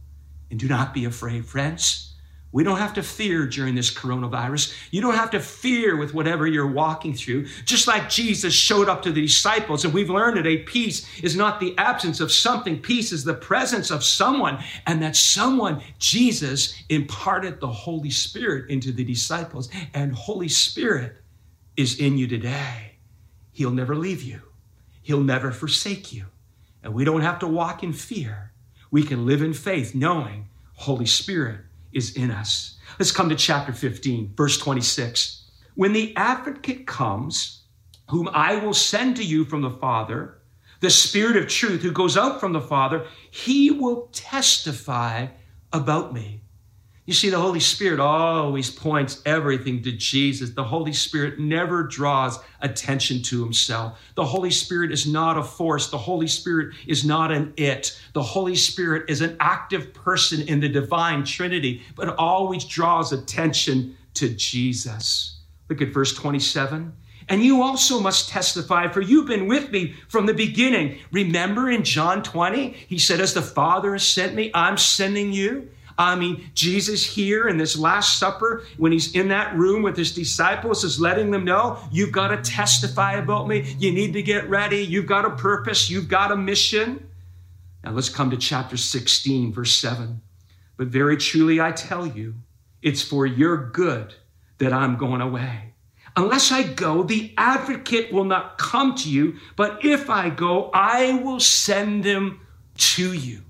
and 0.52 0.60
do 0.60 0.68
not 0.68 0.94
be 0.94 1.06
afraid, 1.06 1.46
friends. 1.46 2.07
We 2.54 2.64
don't 2.64 2.78
have 2.78 2.94
to 2.94 3.04
fear 3.04 3.46
during 3.46 3.76
this 3.76 3.94
coronavirus. 3.94 4.74
You 4.90 5.02
don't 5.02 5.16
have 5.16 5.32
to 5.32 5.40
fear 5.40 5.98
with 5.98 6.14
whatever 6.14 6.48
you're 6.48 6.66
walking 6.66 7.14
through. 7.14 7.48
Just 7.66 7.88
like 7.88 8.10
Jesus 8.10 8.54
showed 8.54 8.88
up 8.88 9.02
to 9.02 9.12
the 9.12 9.22
disciples, 9.22 9.84
and 9.84 9.94
we've 9.94 10.10
learned 10.10 10.38
today, 10.38 10.60
peace 10.60 11.06
is 11.22 11.36
not 11.36 11.60
the 11.60 11.78
absence 11.78 12.22
of 12.22 12.32
something, 12.32 12.80
peace 12.80 13.12
is 13.12 13.26
the 13.26 13.34
presence 13.34 13.92
of 13.92 14.04
someone. 14.04 14.64
And 14.86 15.02
that 15.02 15.18
someone, 15.18 15.82
Jesus, 16.00 16.74
imparted 16.88 17.60
the 17.60 17.68
Holy 17.68 18.10
Spirit 18.10 18.70
into 18.70 18.94
the 18.94 19.04
disciples, 19.04 19.70
and 19.94 20.14
Holy 20.14 20.50
Spirit 20.50 21.18
is 21.76 22.00
in 22.00 22.18
you 22.18 22.28
today. 22.28 22.94
He'll 23.52 23.72
never 23.72 23.96
leave 23.96 24.24
you, 24.24 24.42
He'll 25.02 25.22
never 25.22 25.52
forsake 25.52 26.14
you. 26.14 26.28
And 26.82 26.94
we 26.94 27.04
don't 27.04 27.22
have 27.22 27.40
to 27.40 27.48
walk 27.48 27.84
in 27.84 27.92
fear. 27.92 28.54
We 28.90 29.04
can 29.04 29.26
live 29.26 29.42
in 29.42 29.54
faith, 29.54 29.94
knowing 29.94 30.48
Holy 30.76 31.06
Spirit 31.06 31.62
is 31.98 32.16
in 32.16 32.32
us. 32.32 32.78
Let's 33.00 33.12
come 33.12 33.30
to 33.30 33.36
chapter 33.36 33.74
15, 33.74 34.34
verse 34.36 34.58
26. 34.58 35.44
When 35.76 35.94
the 35.94 36.16
advocate 36.16 36.88
comes, 36.88 37.64
whom 38.10 38.30
I 38.32 38.56
will 38.56 38.74
send 38.74 39.18
to 39.18 39.24
you 39.24 39.44
from 39.44 39.62
the 39.62 39.70
Father, 39.70 40.40
the 40.80 40.90
Spirit 40.90 41.36
of 41.36 41.48
truth 41.48 41.82
who 41.82 41.92
goes 41.92 42.16
out 42.16 42.40
from 42.40 42.54
the 42.54 42.62
Father, 42.62 43.06
he 43.30 43.72
will 43.72 44.10
testify 44.14 45.28
about 45.74 46.14
me. 46.14 46.42
You 47.08 47.14
see, 47.14 47.30
the 47.30 47.40
Holy 47.40 47.62
Spirit 47.62 48.02
always 48.02 48.70
points 48.70 49.22
everything 49.26 49.82
to 49.84 49.94
Jesus. 49.94 50.50
The 50.50 50.66
Holy 50.66 50.92
Spirit 50.92 51.40
never 51.40 51.84
draws 51.84 52.38
attention 52.60 53.24
to 53.24 53.42
himself. 53.42 53.98
The 54.16 54.26
Holy 54.26 54.52
Spirit 54.52 54.92
is 54.92 55.08
not 55.08 55.38
a 55.38 55.44
force. 55.44 55.90
The 55.90 55.98
Holy 55.98 56.28
Spirit 56.28 56.76
is 56.86 57.06
not 57.06 57.32
an 57.32 57.54
it. 57.56 57.98
The 58.12 58.22
Holy 58.22 58.58
Spirit 58.58 59.10
is 59.10 59.22
an 59.22 59.38
active 59.40 59.94
person 59.94 60.42
in 60.50 60.60
the 60.60 60.68
divine 60.68 61.24
Trinity, 61.24 61.82
but 61.96 62.14
always 62.18 62.66
draws 62.66 63.14
attention 63.14 63.96
to 64.16 64.28
Jesus. 64.28 65.38
Look 65.70 65.82
at 65.82 65.94
verse 65.94 66.14
27. 66.14 66.92
And 67.30 67.42
you 67.42 67.62
also 67.62 68.02
must 68.02 68.28
testify, 68.28 68.90
for 68.90 69.00
you've 69.00 69.28
been 69.28 69.48
with 69.48 69.72
me 69.72 69.96
from 70.10 70.26
the 70.26 70.34
beginning. 70.34 71.00
Remember 71.14 71.70
in 71.70 71.86
John 71.86 72.22
20, 72.22 72.72
he 72.72 73.00
said, 73.00 73.22
As 73.22 73.34
the 73.34 73.42
Father 73.42 73.94
has 73.94 74.06
sent 74.06 74.36
me, 74.36 74.52
I'm 74.54 74.76
sending 74.76 75.32
you. 75.32 75.70
I 75.98 76.16
mean, 76.16 76.52
Jesus 76.54 77.06
here 77.06 77.48
in 77.48 77.58
this 77.58 77.78
Last 77.78 78.20
Supper, 78.20 78.64
when 78.78 78.92
he's 78.92 79.16
in 79.16 79.30
that 79.30 79.56
room 79.56 79.82
with 79.82 79.98
his 79.98 80.14
disciples, 80.14 80.84
is 80.84 81.00
letting 81.00 81.32
them 81.32 81.44
know, 81.44 81.80
you've 81.92 82.12
got 82.12 82.28
to 82.28 82.38
testify 82.38 83.14
about 83.14 83.48
me. 83.48 83.76
You 83.80 83.92
need 83.92 84.14
to 84.14 84.22
get 84.22 84.48
ready. 84.48 84.86
You've 84.86 85.08
got 85.08 85.26
a 85.26 85.32
purpose. 85.32 85.90
You've 85.90 86.08
got 86.08 86.32
a 86.32 86.36
mission. 86.36 87.10
Now 87.84 87.92
let's 87.92 88.10
come 88.10 88.30
to 88.30 88.38
chapter 88.38 88.78
16, 88.78 89.54
verse 89.54 89.76
7. 89.76 90.22
But 90.78 90.88
very 90.88 91.18
truly 91.18 91.60
I 91.60 91.72
tell 91.72 92.06
you, 92.06 92.36
it's 92.82 93.02
for 93.02 93.26
your 93.26 93.72
good 93.72 94.14
that 94.60 94.74
I'm 94.74 94.98
going 94.98 95.22
away. 95.22 95.74
Unless 96.16 96.52
I 96.52 96.64
go, 96.64 97.04
the 97.04 97.34
advocate 97.38 98.12
will 98.12 98.24
not 98.24 98.58
come 98.58 98.96
to 98.96 99.10
you, 99.10 99.38
but 99.56 99.86
if 99.86 100.10
I 100.10 100.30
go, 100.30 100.70
I 100.74 101.14
will 101.24 101.40
send 101.40 102.06
him 102.06 102.42
to 102.78 103.14
you. 103.14 103.44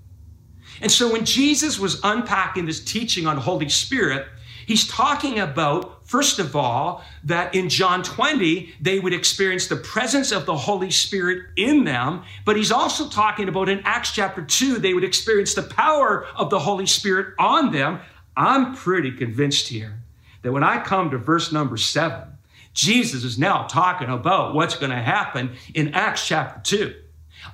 And 0.82 0.92
so 0.92 1.12
when 1.12 1.26
Jesus 1.26 1.80
was 1.80 2.00
unpacking 2.04 2.66
this 2.66 2.84
teaching 2.84 3.26
on 3.28 3.38
Holy 3.38 3.70
Spirit, 3.70 4.28
he's 4.66 4.88
talking 4.88 5.40
about, 5.40 6.08
first 6.08 6.40
of 6.40 6.56
all, 6.56 7.04
that 7.24 7.56
in 7.56 7.70
John 7.70 8.04
20, 8.04 8.74
they 8.80 9.00
would 9.00 9.13
experience 9.13 9.68
the 9.68 9.78
presence 9.78 10.32
of 10.32 10.46
the 10.46 10.56
Holy 10.56 10.92
Spirit 10.92 11.48
in 11.56 11.84
them. 11.84 12.24
But 12.46 12.58
he's 12.58 12.72
also 12.72 13.10
talking 13.10 13.50
about 13.50 13.70
in 13.70 13.80
Acts 13.86 14.12
chapter 14.12 14.44
2, 14.44 14.78
they 14.80 14.94
would 14.94 15.04
experience 15.04 15.54
the 15.54 15.63
power 15.63 16.26
of 16.36 16.50
the 16.50 16.60
Holy 16.60 16.86
Spirit 16.86 17.34
on 17.40 17.72
them. 17.72 18.00
I'm 18.36 18.76
pretty 18.76 19.12
convinced 19.12 19.68
here 19.68 20.00
that 20.44 20.52
when 20.52 20.63
I 20.63 20.84
come 20.84 21.10
to 21.12 21.18
verse 21.18 21.52
number 21.52 21.78
seven, 21.78 22.22
Jesus 22.74 23.24
is 23.24 23.40
now 23.40 23.63
talking 23.63 24.08
about 24.08 24.54
what's 24.54 24.76
going 24.76 24.92
to 24.92 24.98
happen 24.98 25.56
in 25.74 25.96
Acts 25.96 26.28
chapter 26.28 26.62
2. 26.63 26.94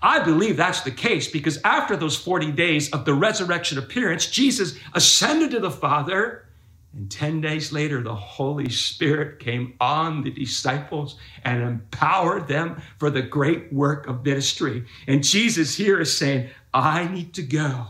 I 0.01 0.19
believe 0.19 0.57
that's 0.57 0.81
the 0.81 0.91
case 0.91 1.27
because 1.27 1.59
after 1.63 1.95
those 1.95 2.17
40 2.17 2.51
days 2.51 2.89
of 2.91 3.05
the 3.05 3.13
resurrection 3.13 3.77
appearance, 3.77 4.27
Jesus 4.27 4.77
ascended 4.93 5.51
to 5.51 5.59
the 5.59 5.71
Father. 5.71 6.45
And 6.93 7.09
10 7.09 7.41
days 7.41 7.71
later, 7.71 8.03
the 8.03 8.13
Holy 8.13 8.69
Spirit 8.69 9.39
came 9.39 9.73
on 9.79 10.21
the 10.21 10.29
disciples 10.29 11.17
and 11.43 11.63
empowered 11.63 12.47
them 12.47 12.81
for 12.99 13.09
the 13.09 13.23
great 13.23 13.73
work 13.73 14.07
of 14.07 14.23
ministry. 14.23 14.85
And 15.07 15.23
Jesus 15.23 15.75
here 15.75 15.99
is 15.99 16.15
saying, 16.15 16.49
I 16.73 17.07
need 17.07 17.33
to 17.35 17.43
go. 17.43 17.87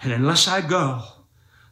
And 0.00 0.12
unless 0.12 0.46
I 0.46 0.60
go, 0.60 1.02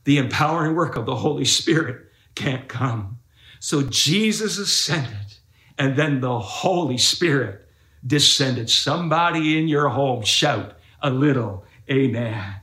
the 0.04 0.18
empowering 0.18 0.74
work 0.74 0.96
of 0.96 1.06
the 1.06 1.16
Holy 1.16 1.44
Spirit 1.44 2.06
can't 2.34 2.68
come. 2.68 3.18
So 3.60 3.82
Jesus 3.82 4.58
ascended, 4.58 5.38
and 5.78 5.96
then 5.96 6.20
the 6.20 6.38
Holy 6.38 6.98
Spirit 6.98 7.63
descended. 8.06 8.70
Somebody 8.70 9.58
in 9.58 9.68
your 9.68 9.88
home 9.88 10.22
shout 10.22 10.76
a 11.02 11.10
little 11.10 11.64
amen. 11.90 12.56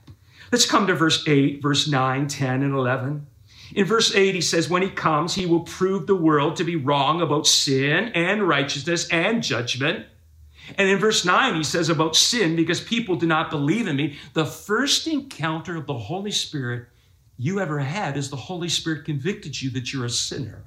Let's 0.51 0.65
come 0.65 0.87
to 0.87 0.95
verse 0.95 1.23
8, 1.27 1.61
verse 1.61 1.87
9, 1.87 2.27
10, 2.27 2.63
and 2.63 2.73
11. 2.73 3.27
In 3.73 3.85
verse 3.85 4.13
8, 4.13 4.35
he 4.35 4.41
says, 4.41 4.69
When 4.69 4.81
he 4.81 4.89
comes, 4.89 5.33
he 5.33 5.45
will 5.45 5.61
prove 5.61 6.07
the 6.07 6.15
world 6.15 6.57
to 6.57 6.63
be 6.63 6.75
wrong 6.75 7.21
about 7.21 7.47
sin 7.47 8.11
and 8.13 8.47
righteousness 8.47 9.07
and 9.09 9.41
judgment. 9.41 10.05
And 10.77 10.89
in 10.89 10.99
verse 10.99 11.25
9, 11.25 11.55
he 11.55 11.63
says 11.63 11.89
about 11.89 12.15
sin, 12.15 12.55
because 12.55 12.81
people 12.81 13.15
do 13.15 13.25
not 13.25 13.49
believe 13.49 13.87
in 13.87 13.95
me. 13.95 14.17
The 14.33 14.45
first 14.45 15.07
encounter 15.07 15.77
of 15.77 15.87
the 15.87 15.97
Holy 15.97 16.31
Spirit 16.31 16.87
you 17.37 17.59
ever 17.59 17.79
had 17.79 18.17
is 18.17 18.29
the 18.29 18.35
Holy 18.35 18.69
Spirit 18.69 19.05
convicted 19.05 19.61
you 19.61 19.69
that 19.71 19.91
you're 19.91 20.05
a 20.05 20.09
sinner 20.09 20.63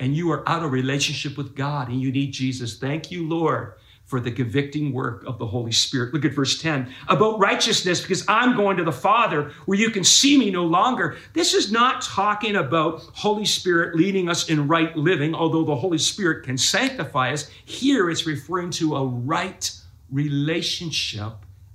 and 0.00 0.16
you 0.16 0.30
are 0.32 0.48
out 0.48 0.64
of 0.64 0.72
relationship 0.72 1.36
with 1.36 1.54
God 1.54 1.88
and 1.88 2.00
you 2.00 2.10
need 2.10 2.32
Jesus. 2.32 2.78
Thank 2.78 3.10
you, 3.10 3.28
Lord, 3.28 3.74
for 4.04 4.20
the 4.20 4.30
convicting 4.30 4.92
work 4.92 5.24
of 5.26 5.38
the 5.38 5.46
Holy 5.46 5.72
Spirit. 5.72 6.12
Look 6.12 6.24
at 6.24 6.34
verse 6.34 6.60
10 6.60 6.92
about 7.08 7.38
righteousness, 7.38 8.02
because 8.02 8.24
I'm 8.28 8.54
going 8.56 8.76
to 8.76 8.84
the 8.84 8.92
Father 8.92 9.52
where 9.64 9.78
you 9.78 9.90
can 9.90 10.04
see 10.04 10.38
me 10.38 10.50
no 10.50 10.64
longer. 10.64 11.16
This 11.32 11.54
is 11.54 11.72
not 11.72 12.02
talking 12.02 12.56
about 12.56 13.00
Holy 13.14 13.46
Spirit 13.46 13.96
leading 13.96 14.28
us 14.28 14.48
in 14.48 14.68
right 14.68 14.94
living, 14.96 15.34
although 15.34 15.64
the 15.64 15.76
Holy 15.76 15.98
Spirit 15.98 16.44
can 16.44 16.58
sanctify 16.58 17.32
us. 17.32 17.48
Here 17.64 18.10
it's 18.10 18.26
referring 18.26 18.70
to 18.72 18.96
a 18.96 19.06
right 19.06 19.70
relationship 20.10 21.32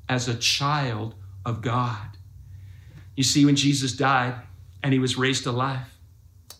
as 0.07 0.27
a 0.27 0.35
child 0.35 1.15
of 1.45 1.61
God. 1.61 2.17
You 3.15 3.23
see, 3.23 3.43
when 3.43 3.55
Jesus 3.55 3.91
died 3.93 4.35
and 4.83 4.93
he 4.93 4.99
was 4.99 5.17
raised 5.17 5.47
alive, 5.47 5.87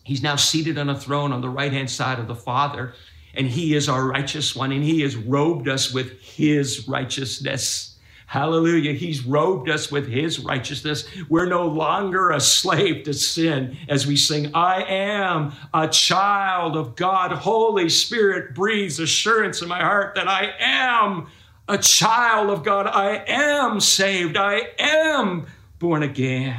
he's 0.04 0.22
now 0.22 0.36
seated 0.36 0.78
on 0.78 0.90
a 0.90 0.98
throne 0.98 1.32
on 1.32 1.40
the 1.40 1.48
right 1.48 1.72
hand 1.72 1.90
side 1.90 2.18
of 2.18 2.26
the 2.26 2.34
Father 2.34 2.92
and 3.34 3.46
he 3.46 3.74
is 3.74 3.88
our 3.88 4.06
righteous 4.06 4.54
one, 4.56 4.72
and 4.72 4.82
he 4.82 5.00
has 5.02 5.16
robed 5.16 5.68
us 5.68 5.92
with 5.92 6.20
his 6.20 6.88
righteousness. 6.88 7.96
Hallelujah. 8.26 8.92
He's 8.92 9.26
robed 9.26 9.68
us 9.68 9.90
with 9.90 10.06
his 10.06 10.38
righteousness. 10.38 11.04
We're 11.28 11.46
no 11.48 11.66
longer 11.66 12.30
a 12.30 12.38
slave 12.38 13.02
to 13.04 13.12
sin 13.12 13.76
as 13.88 14.06
we 14.06 14.16
sing, 14.16 14.54
I 14.54 14.84
am 14.84 15.52
a 15.74 15.88
child 15.88 16.76
of 16.76 16.94
God. 16.94 17.32
Holy 17.32 17.88
Spirit 17.88 18.54
breathes 18.54 19.00
assurance 19.00 19.62
in 19.62 19.68
my 19.68 19.80
heart 19.80 20.14
that 20.14 20.28
I 20.28 20.52
am 20.60 21.26
a 21.66 21.76
child 21.78 22.50
of 22.50 22.62
God. 22.62 22.86
I 22.86 23.24
am 23.26 23.80
saved. 23.80 24.36
I 24.36 24.68
am 24.78 25.46
born 25.80 26.04
again. 26.04 26.56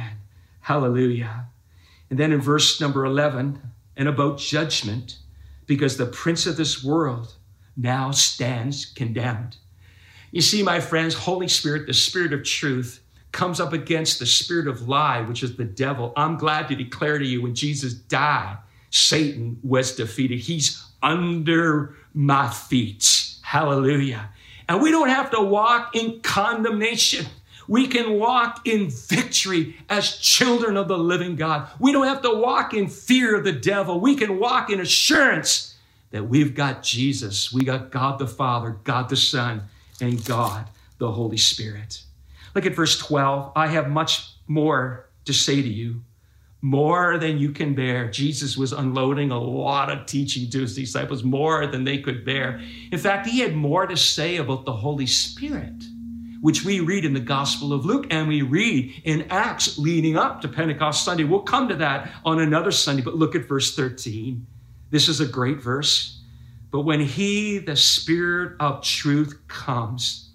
Hallelujah. 0.60 1.46
And 2.10 2.18
then 2.18 2.32
in 2.32 2.42
verse 2.42 2.82
number 2.82 3.06
11, 3.06 3.60
and 3.96 4.08
about 4.08 4.38
judgment, 4.38 5.18
because 5.72 5.96
the 5.96 6.04
prince 6.04 6.44
of 6.44 6.58
this 6.58 6.84
world 6.84 7.34
now 7.78 8.10
stands 8.10 8.84
condemned. 8.84 9.56
You 10.30 10.42
see, 10.42 10.62
my 10.62 10.80
friends, 10.80 11.14
Holy 11.14 11.48
Spirit, 11.48 11.86
the 11.86 11.94
Spirit 11.94 12.34
of 12.34 12.44
truth, 12.44 13.02
comes 13.32 13.58
up 13.58 13.72
against 13.72 14.18
the 14.18 14.26
spirit 14.26 14.68
of 14.68 14.86
lie, 14.86 15.22
which 15.22 15.42
is 15.42 15.56
the 15.56 15.64
devil. 15.64 16.12
I'm 16.14 16.36
glad 16.36 16.68
to 16.68 16.76
declare 16.76 17.18
to 17.18 17.24
you 17.24 17.40
when 17.40 17.54
Jesus 17.54 17.94
died, 17.94 18.58
Satan 18.90 19.58
was 19.62 19.96
defeated. 19.96 20.40
He's 20.40 20.84
under 21.02 21.96
my 22.12 22.50
feet. 22.50 23.36
Hallelujah. 23.40 24.28
And 24.68 24.82
we 24.82 24.90
don't 24.90 25.08
have 25.08 25.30
to 25.30 25.40
walk 25.40 25.96
in 25.96 26.20
condemnation. 26.20 27.24
We 27.68 27.86
can 27.86 28.18
walk 28.18 28.66
in 28.66 28.90
victory 28.90 29.76
as 29.88 30.16
children 30.18 30.76
of 30.76 30.88
the 30.88 30.98
living 30.98 31.36
God. 31.36 31.68
We 31.78 31.92
don't 31.92 32.06
have 32.06 32.22
to 32.22 32.34
walk 32.34 32.74
in 32.74 32.88
fear 32.88 33.36
of 33.36 33.44
the 33.44 33.52
devil. 33.52 34.00
We 34.00 34.16
can 34.16 34.38
walk 34.38 34.70
in 34.70 34.80
assurance 34.80 35.76
that 36.10 36.28
we've 36.28 36.54
got 36.54 36.82
Jesus. 36.82 37.52
We 37.52 37.64
got 37.64 37.90
God 37.90 38.18
the 38.18 38.26
Father, 38.26 38.76
God 38.84 39.08
the 39.08 39.16
Son, 39.16 39.62
and 40.00 40.24
God 40.24 40.68
the 40.98 41.10
Holy 41.10 41.36
Spirit. 41.36 42.02
Look 42.54 42.66
at 42.66 42.74
verse 42.74 42.98
12. 42.98 43.52
I 43.56 43.66
have 43.68 43.88
much 43.88 44.34
more 44.46 45.08
to 45.24 45.32
say 45.32 45.62
to 45.62 45.68
you, 45.68 46.02
more 46.60 47.18
than 47.18 47.38
you 47.38 47.50
can 47.50 47.74
bear. 47.74 48.08
Jesus 48.08 48.56
was 48.56 48.72
unloading 48.72 49.30
a 49.30 49.38
lot 49.38 49.90
of 49.90 50.06
teaching 50.06 50.48
to 50.50 50.60
his 50.60 50.76
disciples, 50.76 51.24
more 51.24 51.66
than 51.66 51.82
they 51.82 51.98
could 51.98 52.24
bear. 52.24 52.60
In 52.92 52.98
fact, 52.98 53.26
he 53.26 53.40
had 53.40 53.56
more 53.56 53.86
to 53.86 53.96
say 53.96 54.36
about 54.36 54.64
the 54.64 54.72
Holy 54.72 55.06
Spirit 55.06 55.82
which 56.42 56.64
we 56.64 56.80
read 56.80 57.04
in 57.04 57.14
the 57.14 57.20
Gospel 57.20 57.72
of 57.72 57.84
Luke 57.84 58.08
and 58.10 58.26
we 58.26 58.42
read 58.42 59.00
in 59.04 59.22
Acts 59.30 59.78
leading 59.78 60.16
up 60.16 60.40
to 60.40 60.48
Pentecost 60.48 61.04
Sunday. 61.04 61.22
We'll 61.22 61.42
come 61.42 61.68
to 61.68 61.76
that 61.76 62.10
on 62.24 62.40
another 62.40 62.72
Sunday, 62.72 63.00
but 63.00 63.14
look 63.14 63.36
at 63.36 63.46
verse 63.46 63.76
13. 63.76 64.44
This 64.90 65.08
is 65.08 65.20
a 65.20 65.26
great 65.26 65.62
verse. 65.62 66.20
But 66.72 66.80
when 66.80 66.98
He, 66.98 67.58
the 67.58 67.76
Spirit 67.76 68.56
of 68.58 68.82
truth, 68.82 69.38
comes, 69.46 70.32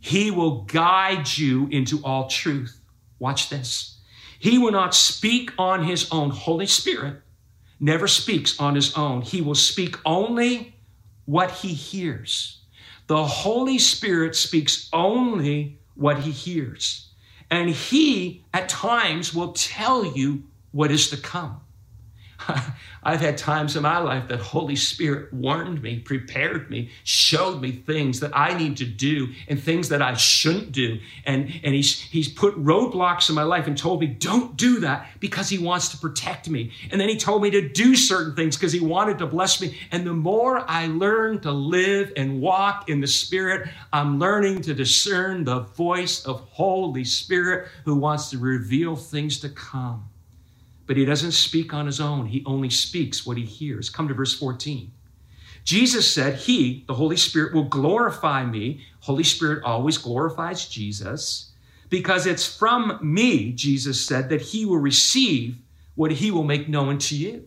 He 0.00 0.30
will 0.30 0.62
guide 0.62 1.28
you 1.36 1.68
into 1.70 2.00
all 2.02 2.26
truth. 2.28 2.80
Watch 3.18 3.50
this. 3.50 3.98
He 4.38 4.56
will 4.56 4.72
not 4.72 4.94
speak 4.94 5.52
on 5.58 5.84
His 5.84 6.10
own. 6.10 6.30
Holy 6.30 6.64
Spirit 6.64 7.20
never 7.78 8.08
speaks 8.08 8.58
on 8.58 8.76
His 8.76 8.96
own. 8.96 9.20
He 9.20 9.42
will 9.42 9.54
speak 9.54 9.96
only 10.06 10.74
what 11.26 11.50
He 11.50 11.74
hears. 11.74 12.59
The 13.10 13.26
Holy 13.26 13.80
Spirit 13.80 14.36
speaks 14.36 14.88
only 14.92 15.80
what 15.96 16.20
he 16.20 16.30
hears. 16.30 17.08
And 17.50 17.68
he, 17.68 18.44
at 18.54 18.68
times, 18.68 19.34
will 19.34 19.50
tell 19.50 20.06
you 20.06 20.44
what 20.70 20.92
is 20.92 21.10
to 21.10 21.16
come. 21.16 21.60
I've 23.02 23.20
had 23.20 23.38
times 23.38 23.76
in 23.76 23.82
my 23.82 23.98
life 23.98 24.28
that 24.28 24.40
Holy 24.40 24.76
Spirit 24.76 25.32
warned 25.32 25.82
me, 25.82 25.98
prepared 26.00 26.70
me, 26.70 26.90
showed 27.04 27.60
me 27.60 27.72
things 27.72 28.20
that 28.20 28.32
I 28.34 28.56
need 28.56 28.76
to 28.78 28.84
do 28.84 29.28
and 29.48 29.60
things 29.62 29.88
that 29.88 30.02
I 30.02 30.14
shouldn't 30.14 30.72
do. 30.72 30.98
And, 31.24 31.50
and 31.64 31.74
he's, 31.74 32.00
he's 32.00 32.28
put 32.28 32.54
roadblocks 32.62 33.28
in 33.28 33.34
my 33.34 33.42
life 33.42 33.66
and 33.66 33.76
told 33.76 34.00
me, 34.00 34.06
don't 34.06 34.56
do 34.56 34.80
that 34.80 35.08
because 35.18 35.48
he 35.48 35.58
wants 35.58 35.88
to 35.90 35.98
protect 35.98 36.48
me. 36.48 36.72
And 36.90 37.00
then 37.00 37.08
he 37.08 37.16
told 37.16 37.42
me 37.42 37.50
to 37.50 37.68
do 37.68 37.96
certain 37.96 38.34
things 38.34 38.56
because 38.56 38.72
he 38.72 38.80
wanted 38.80 39.18
to 39.18 39.26
bless 39.26 39.60
me. 39.60 39.78
And 39.92 40.06
the 40.06 40.12
more 40.12 40.64
I 40.68 40.86
learn 40.86 41.40
to 41.40 41.52
live 41.52 42.12
and 42.16 42.40
walk 42.40 42.88
in 42.88 43.00
the 43.00 43.06
Spirit, 43.06 43.68
I'm 43.92 44.18
learning 44.18 44.62
to 44.62 44.74
discern 44.74 45.44
the 45.44 45.60
voice 45.60 46.24
of 46.26 46.40
Holy 46.50 47.04
Spirit 47.04 47.68
who 47.84 47.96
wants 47.96 48.30
to 48.30 48.38
reveal 48.38 48.96
things 48.96 49.40
to 49.40 49.48
come 49.48 50.09
but 50.90 50.96
he 50.96 51.04
doesn't 51.04 51.30
speak 51.30 51.72
on 51.72 51.86
his 51.86 52.00
own. 52.00 52.26
He 52.26 52.42
only 52.44 52.68
speaks 52.68 53.24
what 53.24 53.36
he 53.36 53.44
hears. 53.44 53.88
Come 53.88 54.08
to 54.08 54.14
verse 54.14 54.36
14. 54.36 54.90
Jesus 55.62 56.12
said, 56.12 56.34
He, 56.34 56.82
the 56.88 56.94
Holy 56.94 57.16
Spirit, 57.16 57.54
will 57.54 57.68
glorify 57.68 58.44
me. 58.44 58.84
Holy 58.98 59.22
Spirit 59.22 59.62
always 59.62 59.98
glorifies 59.98 60.66
Jesus 60.66 61.52
because 61.90 62.26
it's 62.26 62.44
from 62.44 62.98
me, 63.00 63.52
Jesus 63.52 64.04
said, 64.04 64.30
that 64.30 64.40
he 64.40 64.66
will 64.66 64.78
receive 64.78 65.58
what 65.94 66.10
he 66.10 66.32
will 66.32 66.42
make 66.42 66.68
known 66.68 66.98
to 66.98 67.16
you. 67.16 67.46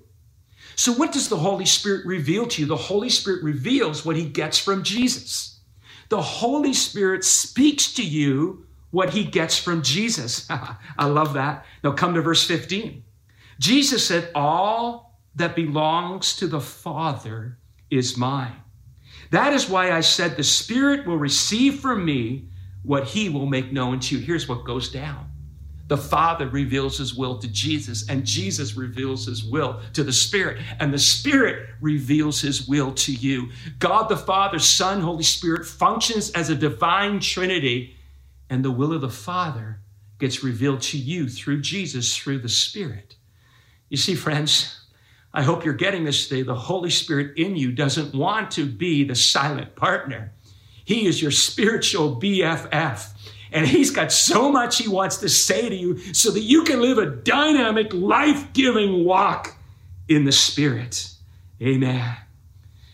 So, 0.77 0.93
what 0.93 1.12
does 1.12 1.27
the 1.27 1.36
Holy 1.36 1.65
Spirit 1.65 2.06
reveal 2.06 2.47
to 2.47 2.62
you? 2.62 2.65
The 2.65 2.77
Holy 2.77 3.10
Spirit 3.10 3.43
reveals 3.43 4.06
what 4.06 4.15
he 4.15 4.23
gets 4.23 4.58
from 4.58 4.84
Jesus. 4.84 5.60
The 6.08 6.21
Holy 6.21 6.71
Spirit 6.71 7.25
speaks 7.25 7.91
to 7.95 8.06
you 8.06 8.65
what 8.91 9.10
he 9.10 9.25
gets 9.25 9.58
from 9.58 9.82
Jesus. 9.82 10.47
I 10.97 11.08
love 11.08 11.34
that. 11.34 11.65
Now, 11.84 11.91
come 11.91 12.13
to 12.13 12.21
verse 12.21 12.47
15. 12.47 13.03
Jesus 13.60 14.06
said, 14.06 14.32
All 14.36 15.20
that 15.36 15.56
belongs 15.56 16.36
to 16.38 16.48
the 16.48 16.62
Father 16.62 17.58
is 17.89 18.18
mine. 18.18 18.56
That 19.32 19.54
is 19.54 19.70
why 19.70 19.92
I 19.92 20.02
said, 20.02 20.36
The 20.36 20.44
Spirit 20.44 21.08
will 21.08 21.18
receive 21.18 21.80
from 21.80 22.06
me 22.06 22.50
what 22.84 23.06
he 23.06 23.30
will 23.30 23.46
make 23.46 23.72
known 23.72 24.00
to 24.00 24.18
you. 24.18 24.24
Here's 24.24 24.48
what 24.48 24.66
goes 24.66 24.89
down 24.89 25.30
the 25.88 25.98
Father 25.98 26.48
reveals 26.48 26.98
his 26.98 27.13
will 27.13 27.38
to 27.38 27.48
Jesus, 27.48 28.08
and 28.10 28.26
Jesus 28.26 28.76
reveals 28.76 29.26
his 29.26 29.44
will 29.44 29.82
to 29.94 30.04
the 30.04 30.13
Spirit, 30.13 30.62
and 30.80 30.94
the 30.94 31.00
Spirit 31.00 31.70
reveals 31.82 32.42
his 32.42 32.68
will 32.68 32.94
to 32.94 33.13
you. 33.13 33.50
God 33.80 34.08
the 34.08 34.18
Father, 34.18 34.60
Son, 34.60 35.02
Holy 35.02 35.24
Spirit 35.24 35.66
functions 35.66 36.32
as 36.32 36.50
a 36.50 36.56
divine 36.56 37.20
trinity, 37.20 37.96
and 38.50 38.63
the 38.63 38.72
will 38.72 38.94
of 38.94 39.02
the 39.02 39.10
Father 39.10 39.82
gets 40.20 40.44
revealed 40.44 40.82
to 40.82 40.98
you 40.98 41.28
through 41.28 41.62
Jesus, 41.62 42.16
through 42.16 42.39
the 42.39 42.50
Spirit. 42.50 43.18
You 43.93 43.97
see, 43.97 44.15
friends, 44.15 44.75
I 45.36 45.43
hope 45.43 45.63
you're 45.63 45.75
getting 45.75 46.03
this 46.03 46.27
today. 46.27 46.41
The 46.41 46.56
Holy 46.56 46.89
Spirit 46.89 47.38
in 47.38 47.56
you 47.56 47.71
doesn't 47.71 48.15
want 48.15 48.49
to 48.53 48.65
be 48.65 49.03
the 49.03 49.13
silent 49.13 49.75
partner. 49.75 50.34
He 50.84 51.06
is 51.06 51.21
your 51.21 51.29
spiritual 51.29 52.19
BFF. 52.19 53.10
And 53.51 53.67
he's 53.67 53.91
got 53.91 54.12
so 54.12 54.51
much 54.51 54.79
he 54.79 54.88
wants 54.88 55.17
to 55.17 55.29
say 55.29 55.69
to 55.69 55.75
you 55.75 55.99
so 56.12 56.32
that 56.32 56.39
you 56.39 56.63
can 56.63 56.82
live 56.82 56.97
a 56.97 57.06
dynamic, 57.06 57.93
life 57.93 58.51
giving 58.53 59.06
walk 59.06 59.56
in 60.08 60.25
the 60.25 60.32
Spirit. 60.32 61.12
Amen. 61.62 62.17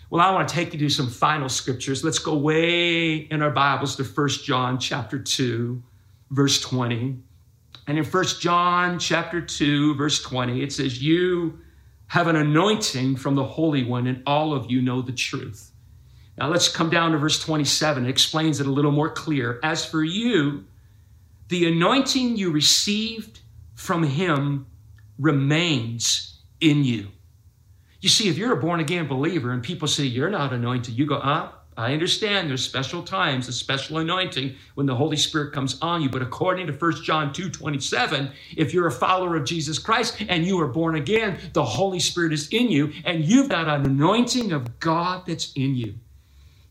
Well, 0.10 0.20
I 0.22 0.32
want 0.32 0.50
to 0.50 0.54
take 0.54 0.74
you 0.74 0.80
to 0.80 0.90
some 0.90 1.08
final 1.08 1.48
scriptures. 1.48 2.04
Let's 2.04 2.20
go 2.20 2.38
way 2.38 3.16
in 3.16 3.42
our 3.42 3.52
Bibles 3.52 3.96
to 3.96 4.04
1 4.04 4.28
John 4.44 4.78
chapter 4.78 5.18
2, 5.18 5.82
verse 6.30 6.60
20. 6.60 7.20
And 7.90 7.98
in 7.98 8.06
1 8.06 8.24
John 8.40 9.00
chapter 9.00 9.42
2, 9.42 9.96
verse 9.96 10.22
20, 10.22 10.62
it 10.62 10.72
says, 10.72 11.02
You 11.02 11.58
have 12.06 12.28
an 12.28 12.36
anointing 12.36 13.16
from 13.16 13.34
the 13.34 13.44
Holy 13.44 13.84
One, 13.84 14.06
and 14.06 14.22
all 14.28 14.54
of 14.54 14.70
you 14.70 14.80
know 14.80 15.02
the 15.02 15.12
truth. 15.12 15.72
Now 16.38 16.50
let's 16.50 16.68
come 16.70 16.92
down 16.92 17.14
to 17.14 17.18
verse 17.18 17.44
27. 17.44 18.06
It 18.06 18.10
explains 18.10 18.60
it 18.60 18.68
a 18.68 18.72
little 18.72 18.92
more 18.92 19.10
clear. 19.10 19.60
As 19.64 19.86
for 19.86 20.04
you, 20.04 20.66
the 21.48 21.68
anointing 21.68 22.38
you 22.38 22.52
received 22.52 23.40
from 23.74 24.04
him 24.04 24.68
remains 25.18 26.38
in 26.62 26.84
you. 26.84 27.08
You 28.02 28.10
see, 28.10 28.30
if 28.30 28.38
you're 28.38 28.54
a 28.54 28.62
born 28.62 28.82
again 28.82 29.08
believer 29.08 29.52
and 29.52 29.64
people 29.64 29.88
say 29.88 30.04
you're 30.04 30.30
not 30.30 30.54
anointed, 30.54 30.94
you 30.94 31.08
go, 31.08 31.20
ah, 31.24 31.59
I 31.80 31.94
understand 31.94 32.50
there's 32.50 32.66
special 32.66 33.02
times, 33.02 33.48
a 33.48 33.54
special 33.54 34.00
anointing 34.00 34.56
when 34.76 34.86
the 34.86 34.96
Holy 34.96 35.16
Spirit 35.16 35.54
comes 35.54 35.80
on 35.82 36.02
you. 36.02 36.10
But 36.10 36.22
according 36.22 36.68
to 36.68 36.74
1 36.74 37.04
John 37.04 37.32
2 37.32 37.50
27, 37.50 38.32
if 38.58 38.74
you're 38.74 38.88
a 38.88 38.92
follower 38.92 39.38
of 39.38 39.46
Jesus 39.46 39.80
Christ 39.80 40.22
and 40.28 40.46
you 40.46 40.60
are 40.60 40.68
born 40.68 40.96
again, 40.96 41.40
the 41.54 41.64
Holy 41.64 42.02
Spirit 42.02 42.34
is 42.34 42.50
in 42.50 42.70
you 42.70 42.92
and 43.06 43.24
you've 43.24 43.48
got 43.48 43.70
an 43.70 43.86
anointing 43.86 44.52
of 44.52 44.82
God 44.82 45.26
that's 45.26 45.54
in 45.54 45.74
you. 45.74 45.96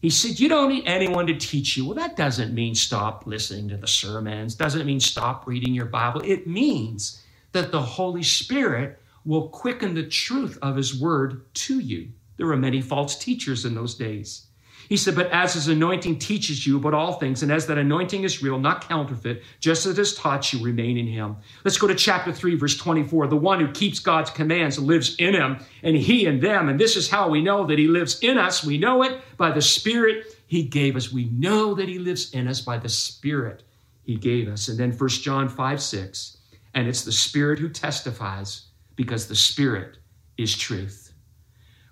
He 0.02 0.10
said, 0.10 0.38
You 0.38 0.50
don't 0.50 0.68
need 0.68 0.86
anyone 0.86 1.26
to 1.28 1.34
teach 1.34 1.74
you. 1.78 1.86
Well, 1.86 1.94
that 1.94 2.16
doesn't 2.16 2.52
mean 2.52 2.74
stop 2.74 3.26
listening 3.26 3.70
to 3.70 3.78
the 3.78 3.88
sermons, 3.88 4.56
doesn't 4.56 4.86
mean 4.86 5.00
stop 5.00 5.46
reading 5.46 5.72
your 5.72 5.86
Bible. 5.86 6.20
It 6.22 6.46
means 6.46 7.22
that 7.52 7.72
the 7.72 7.80
Holy 7.80 8.22
Spirit 8.22 9.00
will 9.24 9.48
quicken 9.48 9.94
the 9.94 10.06
truth 10.06 10.58
of 10.60 10.76
His 10.76 11.00
word 11.00 11.46
to 11.54 11.78
you. 11.78 12.10
There 12.36 12.46
were 12.46 12.58
many 12.58 12.82
false 12.82 13.16
teachers 13.16 13.64
in 13.64 13.74
those 13.74 13.94
days. 13.94 14.47
He 14.88 14.96
said, 14.96 15.14
But 15.14 15.30
as 15.30 15.54
his 15.54 15.68
anointing 15.68 16.18
teaches 16.18 16.66
you 16.66 16.78
about 16.78 16.94
all 16.94 17.14
things, 17.14 17.42
and 17.42 17.52
as 17.52 17.66
that 17.66 17.76
anointing 17.76 18.24
is 18.24 18.42
real, 18.42 18.58
not 18.58 18.88
counterfeit, 18.88 19.42
just 19.60 19.84
as 19.84 19.92
it 19.92 19.98
has 19.98 20.14
taught 20.14 20.52
you, 20.52 20.64
remain 20.64 20.96
in 20.96 21.06
him. 21.06 21.36
Let's 21.62 21.76
go 21.76 21.86
to 21.86 21.94
chapter 21.94 22.32
3, 22.32 22.56
verse 22.56 22.76
24. 22.76 23.26
The 23.26 23.36
one 23.36 23.60
who 23.60 23.70
keeps 23.70 23.98
God's 23.98 24.30
commands 24.30 24.78
lives 24.78 25.14
in 25.16 25.34
him, 25.34 25.58
and 25.82 25.94
he 25.94 26.26
in 26.26 26.40
them. 26.40 26.68
And 26.68 26.80
this 26.80 26.96
is 26.96 27.10
how 27.10 27.28
we 27.28 27.42
know 27.42 27.66
that 27.66 27.78
he 27.78 27.86
lives 27.86 28.18
in 28.20 28.38
us. 28.38 28.64
We 28.64 28.78
know 28.78 29.02
it 29.02 29.20
by 29.36 29.50
the 29.50 29.62
Spirit 29.62 30.34
he 30.46 30.62
gave 30.62 30.96
us. 30.96 31.12
We 31.12 31.26
know 31.26 31.74
that 31.74 31.88
he 31.88 31.98
lives 31.98 32.32
in 32.32 32.48
us 32.48 32.62
by 32.62 32.78
the 32.78 32.88
Spirit 32.88 33.62
he 34.02 34.16
gave 34.16 34.48
us. 34.48 34.68
And 34.68 34.78
then 34.78 34.92
1 34.92 35.08
John 35.10 35.50
5, 35.50 35.82
6. 35.82 36.38
And 36.74 36.88
it's 36.88 37.04
the 37.04 37.12
Spirit 37.12 37.58
who 37.58 37.68
testifies 37.68 38.68
because 38.96 39.28
the 39.28 39.36
Spirit 39.36 39.98
is 40.38 40.56
truth. 40.56 41.07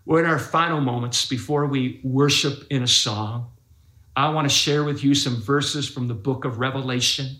We're 0.06 0.20
in 0.20 0.30
our 0.30 0.38
final 0.38 0.80
moments 0.80 1.26
before 1.26 1.66
we 1.66 2.00
worship 2.04 2.64
in 2.70 2.84
a 2.84 2.86
song. 2.86 3.50
I 4.14 4.28
want 4.30 4.48
to 4.48 4.54
share 4.54 4.84
with 4.84 5.02
you 5.02 5.16
some 5.16 5.42
verses 5.42 5.88
from 5.88 6.06
the 6.06 6.14
book 6.14 6.44
of 6.44 6.60
Revelation. 6.60 7.36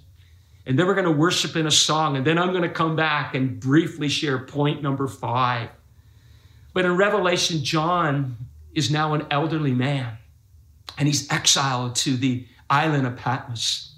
And 0.67 0.77
then 0.77 0.89
we're 0.89 0.95
going 0.95 1.07
to 1.07 1.13
worship 1.13 1.55
in 1.55 1.69
a 1.69 1.71
song. 1.71 2.17
And 2.17 2.27
then 2.27 2.39
I'm 2.39 2.51
going 2.51 2.63
to 2.63 2.69
come 2.69 2.97
back 2.97 3.37
and 3.37 3.61
briefly 3.61 4.09
share 4.09 4.41
point 4.41 4.83
number 4.83 5.07
five. 5.07 5.71
But 6.75 6.85
in 6.85 6.97
Revelation, 6.97 7.63
John 7.63 8.37
is 8.75 8.91
now 8.91 9.15
an 9.15 9.27
elderly 9.31 9.73
man 9.73 10.19
and 10.99 11.07
he's 11.07 11.31
exiled 11.31 11.95
to 11.97 12.17
the 12.17 12.49
island 12.69 13.07
of 13.07 13.17
Patmos. 13.17 13.95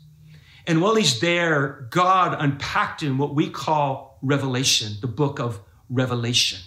And 0.66 0.82
while 0.82 0.94
he's 0.94 1.20
there, 1.20 1.86
God 1.88 2.36
unpacked 2.38 3.02
him 3.02 3.16
what 3.16 3.34
we 3.34 3.48
call 3.48 4.18
Revelation, 4.20 4.92
the 5.00 5.06
book 5.06 5.40
of 5.40 5.58
Revelation. 5.88 6.60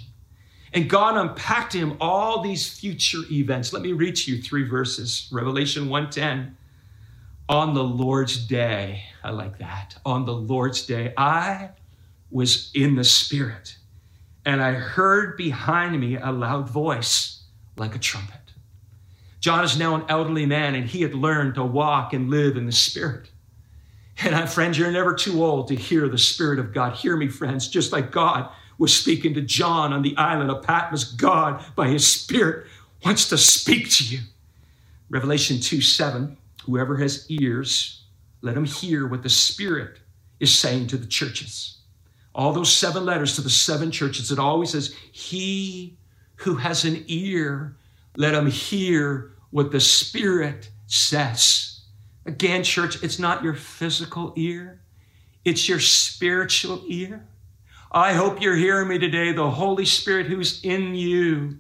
And 0.74 0.90
God 0.90 1.18
unpacked 1.18 1.74
him 1.74 1.98
all 2.00 2.42
these 2.42 2.68
future 2.68 3.22
events. 3.30 3.74
Let 3.74 3.82
me 3.82 3.92
read 3.92 4.16
to 4.18 4.32
you 4.32 4.42
three 4.42 4.68
verses. 4.68 5.28
Revelation 5.32 5.90
1:10. 5.90 6.56
On 7.50 7.74
the 7.74 7.84
Lord's 7.84 8.38
day, 8.38 9.04
I 9.24 9.32
like 9.32 9.58
that. 9.60 9.98
On 10.06 10.26
the 10.26 10.34
Lord's 10.34 10.86
day, 10.86 11.14
I 11.18 11.72
was 12.30 12.72
in 12.74 12.96
the 12.96 13.04
spirit, 13.04 13.76
and 14.46 14.62
I 14.62 14.72
heard 14.74 15.36
behind 15.36 16.00
me 16.00 16.16
a 16.16 16.32
loud 16.32 16.70
voice 16.70 17.44
like 17.76 17.94
a 17.94 18.00
trumpet. 18.00 18.38
John 19.42 19.66
is 19.66 19.78
now 19.78 19.96
an 19.96 20.06
elderly 20.08 20.46
man, 20.46 20.76
and 20.76 20.88
he 20.88 21.02
had 21.02 21.14
learned 21.14 21.56
to 21.56 21.64
walk 21.66 22.14
and 22.14 22.30
live 22.30 22.56
in 22.56 22.66
the 22.66 22.72
spirit. 22.72 23.32
And 24.24 24.50
friends, 24.50 24.78
you're 24.78 24.92
never 24.92 25.14
too 25.14 25.44
old 25.44 25.68
to 25.70 25.76
hear 25.76 26.08
the 26.08 26.18
Spirit 26.18 26.60
of 26.60 26.74
God. 26.74 26.94
Hear 26.94 27.18
me, 27.18 27.28
friends, 27.28 27.68
just 27.68 27.92
like 27.92 28.12
God 28.12 28.50
was 28.78 28.96
speaking 28.96 29.34
to 29.36 29.42
John 29.42 29.94
on 29.94 30.02
the 30.02 30.16
island 30.18 30.52
of 30.52 30.64
Patmos. 30.64 31.04
God, 31.04 31.64
by 31.76 31.88
his 31.90 32.08
Spirit, 32.08 32.68
wants 33.06 33.30
to 33.30 33.38
speak 33.38 33.90
to 33.92 34.04
you. 34.04 34.20
Revelation 35.10 35.60
2 35.60 35.82
7 35.82 36.38
Whoever 36.66 36.98
has 36.98 37.26
ears, 37.30 38.04
let 38.42 38.56
him 38.56 38.66
hear 38.66 39.08
what 39.08 39.24
the 39.24 39.30
Spirit 39.30 40.00
is 40.40 40.54
saying 40.54 40.88
to 40.88 40.98
the 40.98 41.08
churches. 41.08 41.80
All 42.36 42.54
those 42.54 42.72
seven 42.72 43.06
letters 43.06 43.36
to 43.36 43.42
the 43.42 43.50
seven 43.50 43.92
churches, 43.92 44.32
it 44.32 44.40
always 44.40 44.72
says, 44.72 44.96
He 45.12 45.98
who 46.38 46.56
has 46.56 46.86
an 46.86 47.04
ear, 47.08 47.76
let 48.16 48.34
him 48.34 48.48
hear 48.48 49.34
what 49.50 49.72
the 49.72 49.80
Spirit 49.80 50.70
says. 50.88 51.82
Again, 52.26 52.64
church, 52.64 53.04
it's 53.04 53.20
not 53.20 53.44
your 53.44 53.56
physical 53.56 54.34
ear, 54.36 54.82
it's 55.44 55.68
your 55.68 55.80
spiritual 55.80 56.84
ear. 56.88 57.26
I 57.94 58.14
hope 58.14 58.42
you're 58.42 58.56
hearing 58.56 58.88
me 58.88 59.00
today. 59.00 59.34
The 59.34 59.50
Holy 59.50 59.84
Spirit 59.84 60.28
who's 60.28 60.64
in 60.64 60.96
you. 60.96 61.60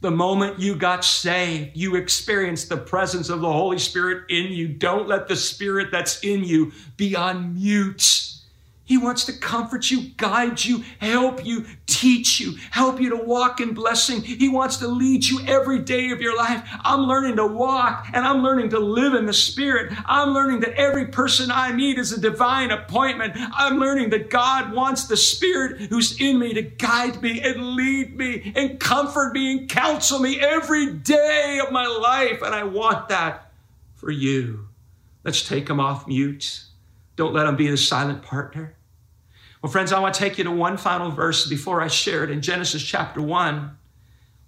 The 0.00 0.10
moment 0.10 0.58
you 0.58 0.74
got 0.74 1.04
saved, 1.04 1.76
you 1.76 1.94
experienced 1.94 2.70
the 2.70 2.76
presence 2.76 3.28
of 3.28 3.40
the 3.40 3.52
Holy 3.52 3.78
Spirit 3.78 4.24
in 4.30 4.50
you. 4.50 4.66
Don't 4.66 5.06
let 5.06 5.28
the 5.28 5.36
Spirit 5.36 5.92
that's 5.92 6.24
in 6.24 6.42
you 6.42 6.72
be 6.96 7.14
on 7.14 7.54
mute. 7.54 8.29
He 8.90 8.98
wants 8.98 9.24
to 9.26 9.32
comfort 9.32 9.88
you, 9.88 10.08
guide 10.16 10.64
you, 10.64 10.82
help 10.98 11.46
you, 11.46 11.64
teach 11.86 12.40
you, 12.40 12.56
help 12.72 13.00
you 13.00 13.10
to 13.10 13.24
walk 13.24 13.60
in 13.60 13.72
blessing. 13.72 14.20
He 14.20 14.48
wants 14.48 14.78
to 14.78 14.88
lead 14.88 15.24
you 15.24 15.42
every 15.46 15.78
day 15.78 16.10
of 16.10 16.20
your 16.20 16.36
life. 16.36 16.68
I'm 16.82 17.02
learning 17.02 17.36
to 17.36 17.46
walk 17.46 18.08
and 18.12 18.26
I'm 18.26 18.42
learning 18.42 18.70
to 18.70 18.80
live 18.80 19.14
in 19.14 19.26
the 19.26 19.32
Spirit. 19.32 19.96
I'm 20.06 20.30
learning 20.30 20.58
that 20.62 20.74
every 20.74 21.06
person 21.06 21.52
I 21.52 21.70
meet 21.70 22.00
is 22.00 22.10
a 22.10 22.20
divine 22.20 22.72
appointment. 22.72 23.34
I'm 23.36 23.78
learning 23.78 24.10
that 24.10 24.28
God 24.28 24.72
wants 24.72 25.06
the 25.06 25.16
Spirit 25.16 25.82
who's 25.82 26.20
in 26.20 26.40
me 26.40 26.52
to 26.54 26.62
guide 26.62 27.22
me 27.22 27.40
and 27.42 27.76
lead 27.76 28.16
me 28.16 28.52
and 28.56 28.80
comfort 28.80 29.34
me 29.34 29.52
and 29.52 29.68
counsel 29.68 30.18
me 30.18 30.40
every 30.40 30.94
day 30.94 31.60
of 31.64 31.70
my 31.70 31.86
life. 31.86 32.42
And 32.42 32.52
I 32.52 32.64
want 32.64 33.08
that 33.10 33.52
for 33.94 34.10
you. 34.10 34.66
Let's 35.22 35.46
take 35.46 35.70
him 35.70 35.78
off 35.78 36.08
mute. 36.08 36.64
Don't 37.14 37.32
let 37.32 37.46
him 37.46 37.54
be 37.54 37.68
the 37.68 37.76
silent 37.76 38.22
partner. 38.22 38.74
Well, 39.62 39.70
friends, 39.70 39.92
I 39.92 40.00
want 40.00 40.14
to 40.14 40.20
take 40.20 40.38
you 40.38 40.44
to 40.44 40.50
one 40.50 40.78
final 40.78 41.10
verse 41.10 41.46
before 41.46 41.82
I 41.82 41.88
share 41.88 42.24
it. 42.24 42.30
In 42.30 42.40
Genesis 42.40 42.82
chapter 42.82 43.20
1, 43.20 43.76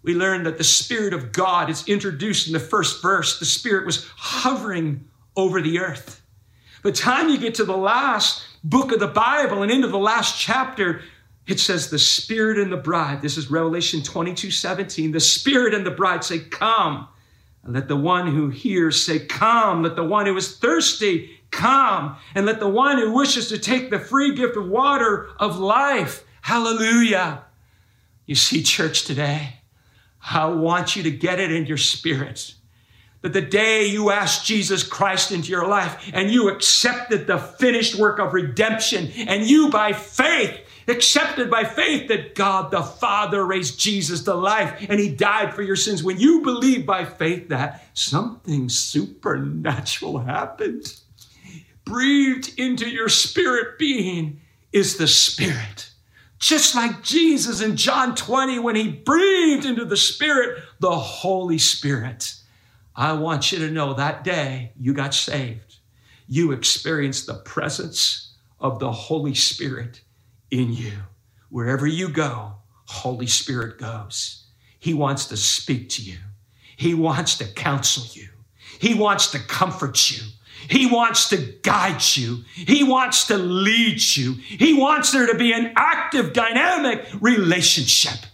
we 0.03 0.15
learn 0.15 0.45
that 0.45 0.57
the 0.57 0.65
Spirit 0.65 1.13
of 1.13 1.33
God 1.33 1.69
is 1.69 1.87
introduced 1.87 2.47
in 2.47 2.55
the 2.55 2.61
first 2.61 3.03
verse. 3.03 3.39
The 3.39 3.45
Spirit 3.45 3.85
was 3.85 4.09
hovering 4.17 5.09
over 5.37 5.61
the 5.61 5.81
earth. 5.81 6.23
By 6.83 6.91
the 6.91 6.97
time 6.97 7.29
you 7.29 7.37
get 7.37 7.55
to 7.57 7.65
the 7.65 7.77
last 7.77 8.43
book 8.65 8.91
of 8.91 9.01
the 9.01 9.07
Bible 9.07 9.63
and 9.63 9.71
into 9.71 9.87
the 9.89 9.99
last 9.99 10.41
chapter, 10.41 11.03
it 11.47 11.61
says 11.61 11.91
the 11.91 11.99
Spirit 11.99 12.59
and 12.59 12.73
the 12.73 12.79
bride. 12.79 13.21
This 13.21 13.37
is 13.37 13.51
Revelation 13.51 14.03
22 14.03 14.51
17. 14.51 15.13
The 15.13 15.21
Spirit 15.21 15.75
and 15.75 15.85
the 15.85 15.91
bride 15.91 16.25
say, 16.25 16.39
Come. 16.39 17.07
And 17.65 17.75
let 17.75 17.87
the 17.87 17.97
one 17.97 18.29
who 18.29 18.49
hears 18.49 19.05
say, 19.05 19.19
Come. 19.19 19.83
Let 19.83 19.95
the 19.95 20.05
one 20.05 20.25
who 20.25 20.37
is 20.37 20.57
thirsty 20.57 21.42
Come 21.53 22.17
and 22.35 22.47
let 22.47 22.59
the 22.59 22.69
one 22.69 22.99
who 22.99 23.13
wishes 23.13 23.49
to 23.51 23.59
take 23.59 23.91
the 23.91 24.01
free 24.01 24.35
gift 24.35 24.57
of 24.57 24.69
water 24.69 25.29
of 25.39 25.59
life. 25.59 26.25
Hallelujah. 26.41 27.45
You 28.27 28.35
see, 28.35 28.63
church, 28.63 29.05
today, 29.05 29.61
I 30.31 30.47
want 30.47 30.97
you 30.97 31.05
to 31.05 31.11
get 31.11 31.39
it 31.39 31.53
in 31.53 31.67
your 31.67 31.77
spirit 31.77 32.55
that 33.21 33.33
the 33.33 33.41
day 33.41 33.87
you 33.87 34.11
asked 34.11 34.45
Jesus 34.45 34.83
Christ 34.83 35.31
into 35.31 35.51
your 35.51 35.69
life 35.69 36.11
and 36.13 36.31
you 36.31 36.49
accepted 36.49 37.27
the 37.27 37.39
finished 37.39 37.95
work 37.95 38.19
of 38.19 38.35
redemption 38.35 39.13
and 39.17 39.47
you 39.47 39.71
by 39.71 39.93
faith 39.93 40.59
accepted 40.89 41.49
by 41.49 41.65
faith 41.65 42.09
that 42.09 42.35
God 42.35 42.71
the 42.71 42.83
Father 42.83 43.45
raised 43.45 43.79
Jesus 43.79 44.25
to 44.25 44.35
life 44.35 44.85
and 44.89 44.99
he 44.99 45.15
died 45.15 45.55
for 45.55 45.63
your 45.63 45.77
sins. 45.77 46.03
When 46.03 46.19
you 46.19 46.41
believe 46.41 46.85
by 46.85 47.05
faith 47.05 47.49
that 47.51 47.87
something 47.95 48.69
supernatural 48.69 50.19
happened 50.19 50.93
breathed 51.85 52.59
into 52.59 52.89
your 52.89 53.09
spirit 53.09 53.79
being 53.79 54.41
is 54.73 54.97
the 54.97 55.07
Spirit. 55.07 55.91
Just 56.39 56.75
like 56.75 57.03
Jesus 57.03 57.61
in 57.61 57.77
John 57.77 58.15
20, 58.15 58.59
when 58.59 58.75
he 58.75 58.89
breathed 58.91 59.65
into 59.65 59.85
the 59.85 59.97
Spirit, 59.97 60.63
the 60.81 60.97
Holy 60.97 61.59
Spirit. 61.59 62.35
I 62.97 63.13
want 63.13 63.53
you 63.53 63.59
to 63.61 63.71
know 63.71 63.95
that 63.95 64.25
day 64.25 64.73
you 64.79 64.93
got 64.93 65.15
saved. 65.15 65.77
You 66.27 66.53
experienced 66.53 67.27
the 67.27 67.35
presence 67.35 68.33
of 68.59 68.79
the 68.79 68.91
Holy 68.91 69.35
Spirit 69.35 70.01
in 70.51 70.73
you. 70.73 70.93
Wherever 71.49 71.87
you 71.87 72.09
go, 72.09 72.55
Holy 72.87 73.27
Spirit 73.27 73.79
goes. 73.79 74.45
He 74.79 74.95
wants 74.95 75.27
to 75.27 75.37
speak 75.37 75.91
to 75.91 76.03
you. 76.03 76.19
He 76.77 76.95
wants 76.95 77.39
to 77.39 77.45
counsel 77.45 78.05
you. 78.13 78.29
He 78.81 78.95
wants 78.95 79.31
to 79.31 79.39
comfort 79.39 80.11
you. 80.11 80.23
He 80.69 80.87
wants 80.87 81.29
to 81.31 81.37
guide 81.63 82.03
you. 82.15 82.45
He 82.55 82.85
wants 82.85 83.27
to 83.27 83.37
lead 83.37 84.01
you. 84.17 84.35
He 84.35 84.75
wants 84.75 85.11
there 85.13 85.27
to 85.27 85.37
be 85.37 85.53
an 85.53 85.73
active, 85.77 86.33
dynamic 86.33 87.07
relationship. 87.21 88.27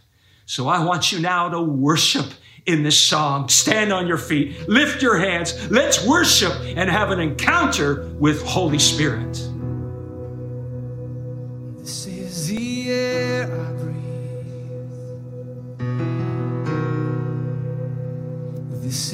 So 0.46 0.68
I 0.68 0.84
want 0.84 1.12
you 1.12 1.20
now 1.20 1.48
to 1.50 1.60
worship 1.60 2.26
in 2.68 2.82
this 2.82 3.00
song. 3.00 3.48
Stand 3.48 3.92
on 3.92 4.06
your 4.06 4.18
feet, 4.18 4.68
lift 4.68 5.02
your 5.02 5.18
hands. 5.18 5.70
Let's 5.70 6.06
worship 6.06 6.52
and 6.76 6.90
have 6.90 7.10
an 7.10 7.18
encounter 7.18 8.08
with 8.18 8.42
Holy 8.44 8.78
Spirit. 8.78 9.32
This 11.78 12.06
is 12.06 12.48
the 12.48 12.90
air 12.90 13.44
I 13.44 13.72
breathe. 13.72 13.98
This 18.82 19.12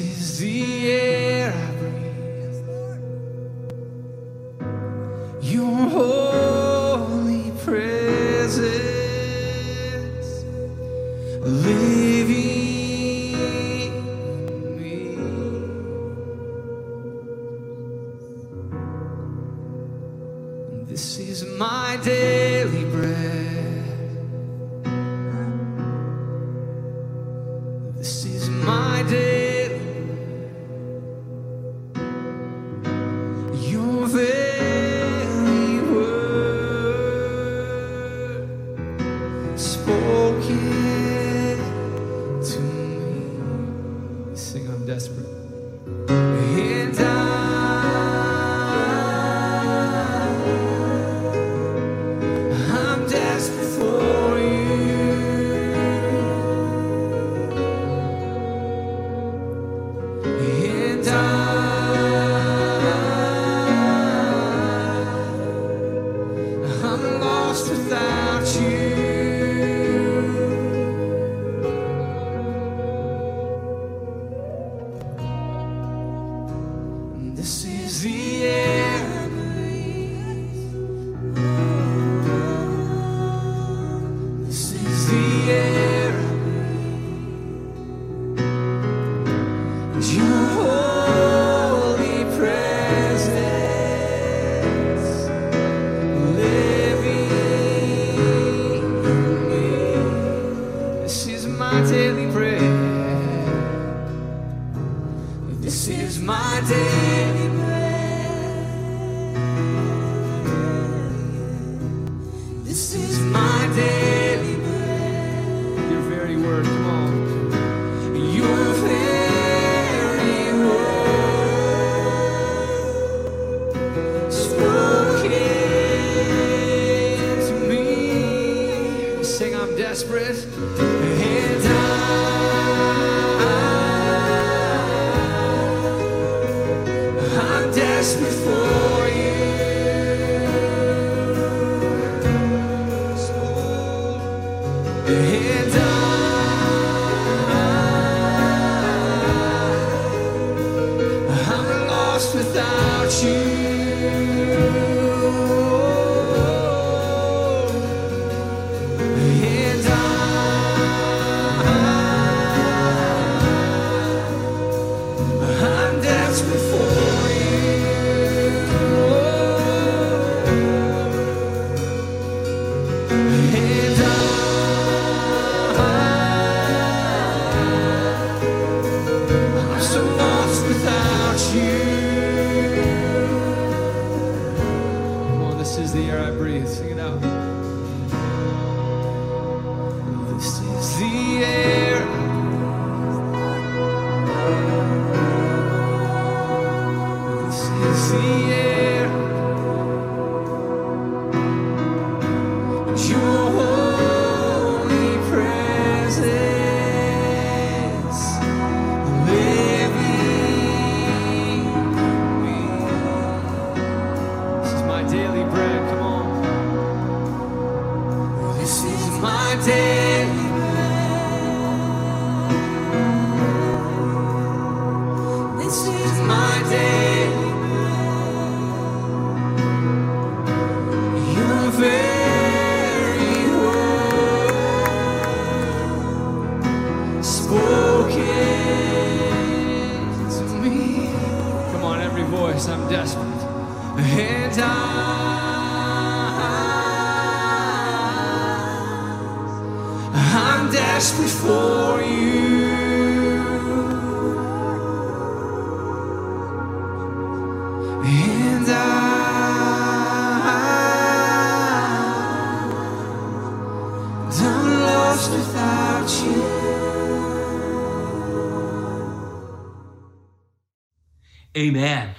desperate. 129.95 130.94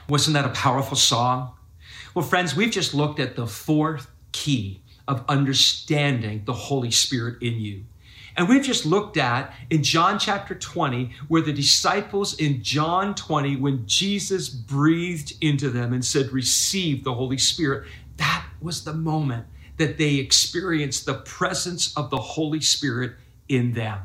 Wasn't 0.08 0.34
that 0.34 0.44
a 0.44 0.50
powerful 0.50 0.96
song? 0.96 1.52
Well, 2.14 2.24
friends, 2.24 2.54
we've 2.54 2.70
just 2.70 2.94
looked 2.94 3.18
at 3.18 3.34
the 3.34 3.46
fourth 3.46 4.08
key 4.30 4.82
of 5.08 5.24
understanding 5.28 6.42
the 6.44 6.52
Holy 6.52 6.90
Spirit 6.90 7.42
in 7.42 7.54
you. 7.60 7.84
And 8.36 8.48
we've 8.48 8.62
just 8.62 8.86
looked 8.86 9.16
at 9.16 9.52
in 9.70 9.82
John 9.82 10.18
chapter 10.18 10.54
20, 10.54 11.10
where 11.28 11.42
the 11.42 11.52
disciples 11.52 12.34
in 12.38 12.62
John 12.62 13.14
20, 13.14 13.56
when 13.56 13.86
Jesus 13.86 14.48
breathed 14.48 15.32
into 15.40 15.70
them 15.70 15.92
and 15.92 16.04
said, 16.04 16.32
Receive 16.32 17.02
the 17.02 17.14
Holy 17.14 17.38
Spirit, 17.38 17.88
that 18.18 18.46
was 18.60 18.84
the 18.84 18.92
moment 18.92 19.46
that 19.78 19.98
they 19.98 20.16
experienced 20.16 21.06
the 21.06 21.14
presence 21.14 21.96
of 21.96 22.10
the 22.10 22.18
Holy 22.18 22.60
Spirit 22.60 23.14
in 23.48 23.72
them. 23.72 24.00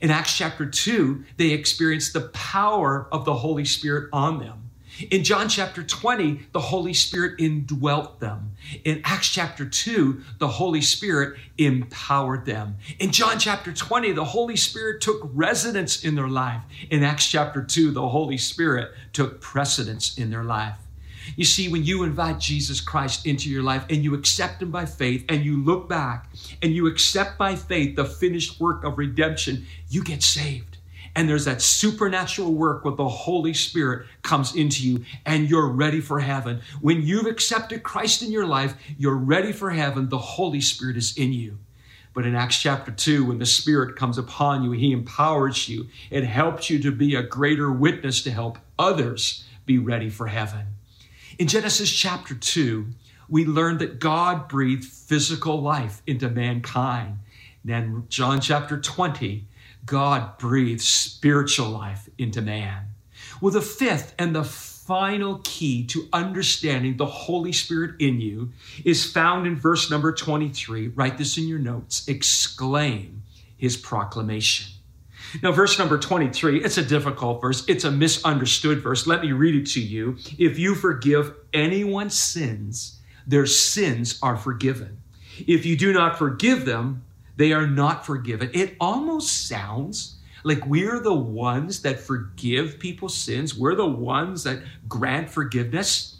In 0.00 0.10
Acts 0.10 0.36
chapter 0.36 0.64
2, 0.64 1.24
they 1.36 1.50
experienced 1.50 2.12
the 2.12 2.28
power 2.28 3.08
of 3.12 3.24
the 3.24 3.34
Holy 3.34 3.64
Spirit 3.64 4.08
on 4.12 4.38
them. 4.38 4.61
In 5.10 5.24
John 5.24 5.48
chapter 5.48 5.82
20, 5.82 6.48
the 6.52 6.60
Holy 6.60 6.94
Spirit 6.94 7.40
indwelt 7.40 8.20
them. 8.20 8.52
In 8.84 9.00
Acts 9.04 9.28
chapter 9.28 9.64
2, 9.64 10.22
the 10.38 10.48
Holy 10.48 10.82
Spirit 10.82 11.38
empowered 11.58 12.44
them. 12.44 12.76
In 12.98 13.10
John 13.10 13.38
chapter 13.38 13.72
20, 13.72 14.12
the 14.12 14.24
Holy 14.24 14.56
Spirit 14.56 15.00
took 15.00 15.28
residence 15.32 16.04
in 16.04 16.14
their 16.14 16.28
life. 16.28 16.62
In 16.90 17.02
Acts 17.02 17.26
chapter 17.26 17.62
2, 17.62 17.90
the 17.90 18.08
Holy 18.08 18.38
Spirit 18.38 18.92
took 19.12 19.40
precedence 19.40 20.16
in 20.18 20.30
their 20.30 20.44
life. 20.44 20.76
You 21.36 21.44
see, 21.44 21.68
when 21.68 21.84
you 21.84 22.02
invite 22.02 22.40
Jesus 22.40 22.80
Christ 22.80 23.26
into 23.26 23.48
your 23.48 23.62
life 23.62 23.84
and 23.88 24.02
you 24.02 24.14
accept 24.14 24.60
Him 24.60 24.70
by 24.70 24.86
faith 24.86 25.24
and 25.28 25.44
you 25.44 25.62
look 25.62 25.88
back 25.88 26.28
and 26.62 26.72
you 26.72 26.86
accept 26.86 27.38
by 27.38 27.54
faith 27.54 27.96
the 27.96 28.04
finished 28.04 28.60
work 28.60 28.84
of 28.84 28.98
redemption, 28.98 29.66
you 29.88 30.02
get 30.02 30.22
saved. 30.22 30.71
And 31.14 31.28
there's 31.28 31.44
that 31.44 31.60
supernatural 31.60 32.54
work 32.54 32.84
with 32.84 32.96
the 32.96 33.08
Holy 33.08 33.52
Spirit 33.52 34.06
comes 34.22 34.56
into 34.56 34.86
you 34.86 35.04
and 35.26 35.48
you're 35.48 35.68
ready 35.68 36.00
for 36.00 36.20
heaven. 36.20 36.62
When 36.80 37.02
you've 37.02 37.26
accepted 37.26 37.82
Christ 37.82 38.22
in 38.22 38.32
your 38.32 38.46
life, 38.46 38.74
you're 38.96 39.16
ready 39.16 39.52
for 39.52 39.70
heaven. 39.70 40.08
The 40.08 40.18
Holy 40.18 40.60
Spirit 40.60 40.96
is 40.96 41.16
in 41.16 41.32
you. 41.32 41.58
But 42.14 42.26
in 42.26 42.34
Acts 42.34 42.60
chapter 42.60 42.90
2, 42.90 43.26
when 43.26 43.38
the 43.38 43.46
Spirit 43.46 43.96
comes 43.96 44.18
upon 44.18 44.64
you, 44.64 44.72
He 44.72 44.92
empowers 44.92 45.68
you. 45.68 45.88
It 46.10 46.24
helps 46.24 46.68
you 46.68 46.78
to 46.80 46.90
be 46.90 47.14
a 47.14 47.22
greater 47.22 47.70
witness 47.72 48.22
to 48.22 48.30
help 48.30 48.58
others 48.78 49.44
be 49.64 49.78
ready 49.78 50.10
for 50.10 50.26
heaven. 50.26 50.66
In 51.38 51.48
Genesis 51.48 51.90
chapter 51.90 52.34
2, 52.34 52.86
we 53.28 53.46
learn 53.46 53.78
that 53.78 53.98
God 53.98 54.48
breathed 54.48 54.84
physical 54.84 55.60
life 55.60 56.02
into 56.06 56.28
mankind. 56.28 57.18
Then, 57.64 58.04
John 58.08 58.40
chapter 58.40 58.78
20, 58.78 59.46
God 59.84 60.38
breathes 60.38 60.84
spiritual 60.84 61.68
life 61.68 62.08
into 62.18 62.40
man. 62.40 62.86
Well, 63.40 63.52
the 63.52 63.60
fifth 63.60 64.14
and 64.18 64.34
the 64.34 64.44
final 64.44 65.40
key 65.44 65.84
to 65.86 66.08
understanding 66.12 66.96
the 66.96 67.06
Holy 67.06 67.52
Spirit 67.52 67.94
in 68.00 68.20
you 68.20 68.50
is 68.84 69.10
found 69.10 69.46
in 69.46 69.56
verse 69.56 69.90
number 69.90 70.12
23. 70.12 70.88
Write 70.88 71.18
this 71.18 71.38
in 71.38 71.48
your 71.48 71.58
notes. 71.58 72.06
Exclaim 72.08 73.22
his 73.56 73.76
proclamation. 73.76 74.72
Now, 75.42 75.52
verse 75.52 75.78
number 75.78 75.98
23, 75.98 76.62
it's 76.62 76.78
a 76.78 76.84
difficult 76.84 77.40
verse. 77.40 77.64
It's 77.68 77.84
a 77.84 77.90
misunderstood 77.90 78.82
verse. 78.82 79.06
Let 79.06 79.22
me 79.22 79.32
read 79.32 79.54
it 79.54 79.66
to 79.70 79.80
you. 79.80 80.16
If 80.36 80.58
you 80.58 80.74
forgive 80.74 81.34
anyone's 81.54 82.18
sins, 82.18 82.98
their 83.26 83.46
sins 83.46 84.18
are 84.22 84.36
forgiven. 84.36 84.98
If 85.46 85.64
you 85.64 85.76
do 85.76 85.92
not 85.92 86.18
forgive 86.18 86.66
them, 86.66 87.04
they 87.42 87.52
are 87.52 87.66
not 87.66 88.06
forgiven. 88.06 88.48
It 88.54 88.76
almost 88.78 89.48
sounds 89.48 90.14
like 90.44 90.64
we're 90.64 91.00
the 91.00 91.12
ones 91.12 91.82
that 91.82 91.98
forgive 91.98 92.78
people's 92.78 93.16
sins. 93.16 93.58
We're 93.58 93.74
the 93.74 93.84
ones 93.84 94.44
that 94.44 94.62
grant 94.88 95.28
forgiveness. 95.28 96.18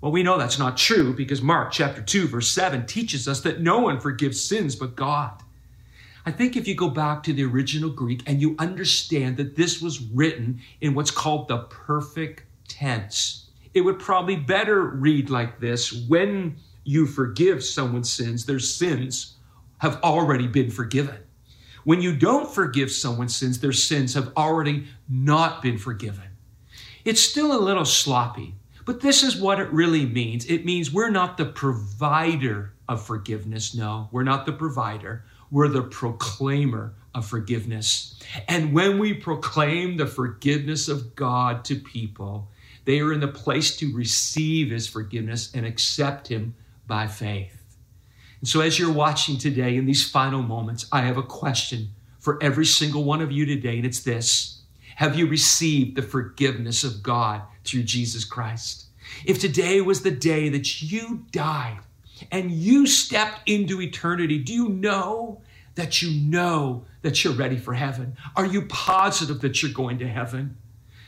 Well, 0.00 0.10
we 0.10 0.24
know 0.24 0.36
that's 0.36 0.58
not 0.58 0.76
true 0.76 1.14
because 1.14 1.40
Mark 1.40 1.70
chapter 1.70 2.02
2, 2.02 2.26
verse 2.26 2.48
7 2.48 2.84
teaches 2.84 3.28
us 3.28 3.42
that 3.42 3.60
no 3.60 3.78
one 3.78 4.00
forgives 4.00 4.42
sins 4.42 4.74
but 4.74 4.96
God. 4.96 5.40
I 6.26 6.32
think 6.32 6.56
if 6.56 6.66
you 6.66 6.74
go 6.74 6.90
back 6.90 7.22
to 7.22 7.32
the 7.32 7.44
original 7.44 7.90
Greek 7.90 8.24
and 8.26 8.40
you 8.40 8.56
understand 8.58 9.36
that 9.36 9.54
this 9.54 9.80
was 9.80 10.00
written 10.00 10.60
in 10.80 10.94
what's 10.94 11.12
called 11.12 11.46
the 11.46 11.58
perfect 11.58 12.42
tense, 12.66 13.50
it 13.72 13.82
would 13.82 14.00
probably 14.00 14.34
better 14.34 14.82
read 14.82 15.30
like 15.30 15.60
this 15.60 15.92
When 16.08 16.56
you 16.82 17.06
forgive 17.06 17.62
someone's 17.62 18.12
sins, 18.12 18.44
their 18.44 18.58
sins 18.58 19.35
have 19.78 20.02
already 20.02 20.46
been 20.46 20.70
forgiven. 20.70 21.18
When 21.84 22.02
you 22.02 22.16
don't 22.16 22.52
forgive 22.52 22.90
someone's 22.90 23.36
sins, 23.36 23.60
their 23.60 23.72
sins 23.72 24.14
have 24.14 24.32
already 24.36 24.86
not 25.08 25.62
been 25.62 25.78
forgiven. 25.78 26.24
It's 27.04 27.20
still 27.20 27.56
a 27.56 27.62
little 27.62 27.84
sloppy, 27.84 28.56
but 28.84 29.00
this 29.00 29.22
is 29.22 29.40
what 29.40 29.60
it 29.60 29.70
really 29.70 30.04
means. 30.04 30.46
It 30.46 30.64
means 30.64 30.92
we're 30.92 31.10
not 31.10 31.36
the 31.36 31.44
provider 31.44 32.72
of 32.88 33.04
forgiveness. 33.04 33.74
No, 33.74 34.08
we're 34.10 34.24
not 34.24 34.46
the 34.46 34.52
provider. 34.52 35.24
We're 35.50 35.68
the 35.68 35.82
proclaimer 35.82 36.94
of 37.14 37.26
forgiveness. 37.26 38.20
And 38.48 38.72
when 38.72 38.98
we 38.98 39.14
proclaim 39.14 39.96
the 39.96 40.06
forgiveness 40.06 40.88
of 40.88 41.14
God 41.14 41.64
to 41.66 41.76
people, 41.76 42.48
they 42.84 43.00
are 43.00 43.12
in 43.12 43.20
the 43.20 43.28
place 43.28 43.76
to 43.76 43.94
receive 43.94 44.70
his 44.70 44.88
forgiveness 44.88 45.52
and 45.54 45.64
accept 45.64 46.28
him 46.28 46.54
by 46.86 47.06
faith. 47.06 47.55
And 48.40 48.48
so, 48.48 48.60
as 48.60 48.78
you're 48.78 48.92
watching 48.92 49.38
today 49.38 49.76
in 49.76 49.86
these 49.86 50.08
final 50.08 50.42
moments, 50.42 50.86
I 50.92 51.02
have 51.02 51.16
a 51.16 51.22
question 51.22 51.90
for 52.18 52.42
every 52.42 52.66
single 52.66 53.04
one 53.04 53.20
of 53.20 53.32
you 53.32 53.46
today, 53.46 53.76
and 53.76 53.86
it's 53.86 54.02
this 54.02 54.62
Have 54.96 55.16
you 55.16 55.26
received 55.26 55.96
the 55.96 56.02
forgiveness 56.02 56.84
of 56.84 57.02
God 57.02 57.42
through 57.64 57.84
Jesus 57.84 58.24
Christ? 58.24 58.86
If 59.24 59.40
today 59.40 59.80
was 59.80 60.02
the 60.02 60.10
day 60.10 60.48
that 60.48 60.82
you 60.82 61.24
died 61.30 61.78
and 62.30 62.50
you 62.50 62.86
stepped 62.86 63.48
into 63.48 63.80
eternity, 63.80 64.38
do 64.38 64.52
you 64.52 64.68
know 64.68 65.40
that 65.76 66.02
you 66.02 66.10
know 66.28 66.84
that 67.02 67.22
you're 67.22 67.34
ready 67.34 67.56
for 67.56 67.74
heaven? 67.74 68.16
Are 68.34 68.46
you 68.46 68.62
positive 68.62 69.40
that 69.42 69.62
you're 69.62 69.72
going 69.72 69.98
to 69.98 70.08
heaven? 70.08 70.56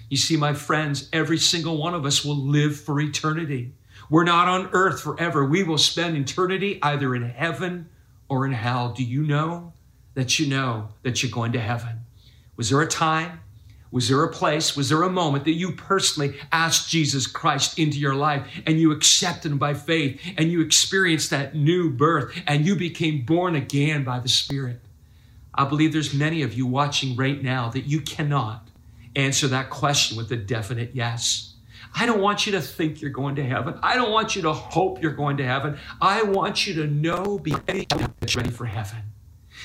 You 0.08 0.16
see, 0.16 0.36
my 0.36 0.54
friends, 0.54 1.08
every 1.12 1.38
single 1.38 1.76
one 1.76 1.94
of 1.94 2.06
us 2.06 2.24
will 2.24 2.36
live 2.36 2.78
for 2.78 3.00
eternity. 3.00 3.72
We're 4.10 4.24
not 4.24 4.48
on 4.48 4.70
earth 4.72 5.00
forever. 5.02 5.44
We 5.44 5.62
will 5.62 5.78
spend 5.78 6.16
eternity 6.16 6.78
either 6.82 7.14
in 7.14 7.22
heaven 7.22 7.88
or 8.28 8.46
in 8.46 8.52
hell. 8.52 8.92
Do 8.92 9.04
you 9.04 9.22
know 9.22 9.72
that 10.14 10.38
you 10.38 10.46
know 10.46 10.88
that 11.02 11.22
you're 11.22 11.32
going 11.32 11.52
to 11.52 11.60
heaven? 11.60 12.00
Was 12.56 12.70
there 12.70 12.80
a 12.80 12.88
time 12.88 13.40
was 13.90 14.08
there 14.08 14.22
a 14.22 14.30
place, 14.30 14.76
was 14.76 14.90
there 14.90 15.02
a 15.02 15.10
moment 15.10 15.44
that 15.44 15.52
you 15.52 15.72
personally 15.72 16.34
asked 16.52 16.90
Jesus 16.90 17.26
Christ 17.26 17.78
into 17.78 17.98
your 17.98 18.14
life 18.14 18.46
and 18.66 18.78
you 18.78 18.92
accepted 18.92 19.50
him 19.50 19.58
by 19.58 19.72
faith 19.74 20.20
and 20.36 20.52
you 20.52 20.60
experienced 20.60 21.30
that 21.30 21.54
new 21.54 21.90
birth 21.90 22.38
and 22.46 22.66
you 22.66 22.76
became 22.76 23.24
born 23.24 23.54
again 23.54 24.04
by 24.04 24.18
the 24.18 24.28
Spirit? 24.28 24.80
I 25.54 25.64
believe 25.64 25.92
there's 25.92 26.12
many 26.12 26.42
of 26.42 26.52
you 26.52 26.66
watching 26.66 27.16
right 27.16 27.42
now 27.42 27.70
that 27.70 27.86
you 27.86 28.02
cannot 28.02 28.68
answer 29.16 29.48
that 29.48 29.70
question 29.70 30.16
with 30.16 30.30
a 30.32 30.36
definite 30.36 30.90
yes. 30.92 31.54
I 31.94 32.06
don't 32.06 32.20
want 32.20 32.46
you 32.46 32.52
to 32.52 32.60
think 32.60 33.00
you're 33.00 33.10
going 33.10 33.36
to 33.36 33.44
heaven. 33.44 33.78
I 33.82 33.94
don't 33.94 34.12
want 34.12 34.36
you 34.36 34.42
to 34.42 34.52
hope 34.52 35.02
you're 35.02 35.12
going 35.12 35.36
to 35.38 35.44
heaven. 35.44 35.78
I 36.00 36.22
want 36.22 36.66
you 36.66 36.74
to 36.74 36.86
know, 36.86 37.38
be 37.38 37.54
ready 37.66 38.50
for 38.50 38.66
heaven. 38.66 39.02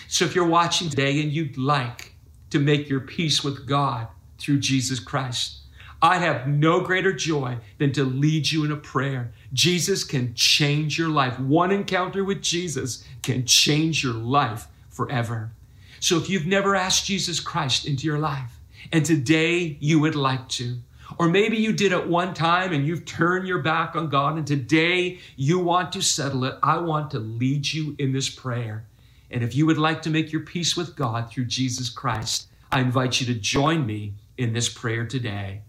So 0.07 0.25
if 0.25 0.35
you're 0.35 0.47
watching 0.47 0.89
today 0.89 1.21
and 1.21 1.31
you'd 1.31 1.57
like 1.57 2.13
to 2.49 2.59
make 2.59 2.87
your 2.87 2.99
peace 2.99 3.43
with 3.43 3.67
God 3.67 4.07
through 4.37 4.59
Jesus 4.59 4.99
Christ. 4.99 5.61
I 6.03 6.17
have 6.17 6.47
no 6.47 6.81
greater 6.81 7.13
joy 7.13 7.57
than 7.77 7.93
to 7.93 8.03
lead 8.03 8.51
you 8.51 8.65
in 8.65 8.71
a 8.71 8.75
prayer. 8.75 9.31
Jesus 9.53 10.03
can 10.03 10.35
change 10.35 10.99
your 10.99 11.09
life. 11.09 11.39
One 11.39 11.71
encounter 11.71 12.23
with 12.23 12.41
Jesus 12.41 13.05
can 13.21 13.45
change 13.45 14.03
your 14.03 14.13
life 14.13 14.67
forever. 14.89 15.51
So 15.99 16.17
if 16.17 16.29
you've 16.29 16.45
never 16.45 16.75
asked 16.75 17.05
Jesus 17.05 17.39
Christ 17.39 17.87
into 17.87 18.05
your 18.05 18.19
life, 18.19 18.59
and 18.91 19.05
today 19.05 19.77
you 19.79 19.99
would 20.01 20.15
like 20.15 20.49
to, 20.49 20.77
or 21.17 21.27
maybe 21.29 21.57
you 21.57 21.73
did 21.73 21.91
it 21.91 22.07
one 22.07 22.33
time 22.33 22.73
and 22.73 22.85
you've 22.85 23.05
turned 23.05 23.47
your 23.47 23.61
back 23.61 23.95
on 23.95 24.09
God, 24.09 24.37
and 24.37 24.47
today 24.47 25.19
you 25.35 25.59
want 25.59 25.91
to 25.93 26.01
settle 26.01 26.43
it, 26.45 26.57
I 26.63 26.77
want 26.77 27.11
to 27.11 27.19
lead 27.19 27.71
you 27.71 27.95
in 27.99 28.13
this 28.13 28.29
prayer. 28.29 28.85
And 29.31 29.43
if 29.43 29.55
you 29.55 29.65
would 29.65 29.77
like 29.77 30.01
to 30.03 30.09
make 30.09 30.31
your 30.31 30.41
peace 30.41 30.77
with 30.77 30.95
God 30.95 31.29
through 31.29 31.45
Jesus 31.45 31.89
Christ, 31.89 32.47
I 32.71 32.81
invite 32.81 33.19
you 33.19 33.27
to 33.27 33.39
join 33.39 33.85
me 33.85 34.13
in 34.37 34.53
this 34.53 34.69
prayer 34.69 35.05
today. 35.05 35.61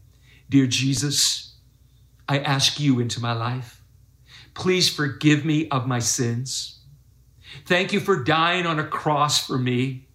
Dear 0.50 0.66
Jesus, 0.66 1.54
I 2.28 2.38
ask 2.38 2.80
you 2.80 3.00
into 3.00 3.20
my 3.20 3.32
life. 3.32 3.82
Please 4.54 4.88
forgive 4.88 5.44
me 5.44 5.68
of 5.68 5.86
my 5.86 5.98
sins. 5.98 6.78
Thank 7.66 7.92
you 7.92 8.00
for 8.00 8.22
dying 8.22 8.66
on 8.66 8.78
a 8.78 8.86
cross 8.86 9.44
for 9.46 9.58
me. 9.58 10.06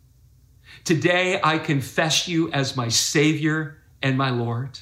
Today, 0.84 1.40
I 1.44 1.58
confess 1.58 2.28
you 2.28 2.52
as 2.52 2.76
my 2.76 2.88
Savior 2.88 3.78
and 4.02 4.18
my 4.18 4.30
Lord. 4.30 4.80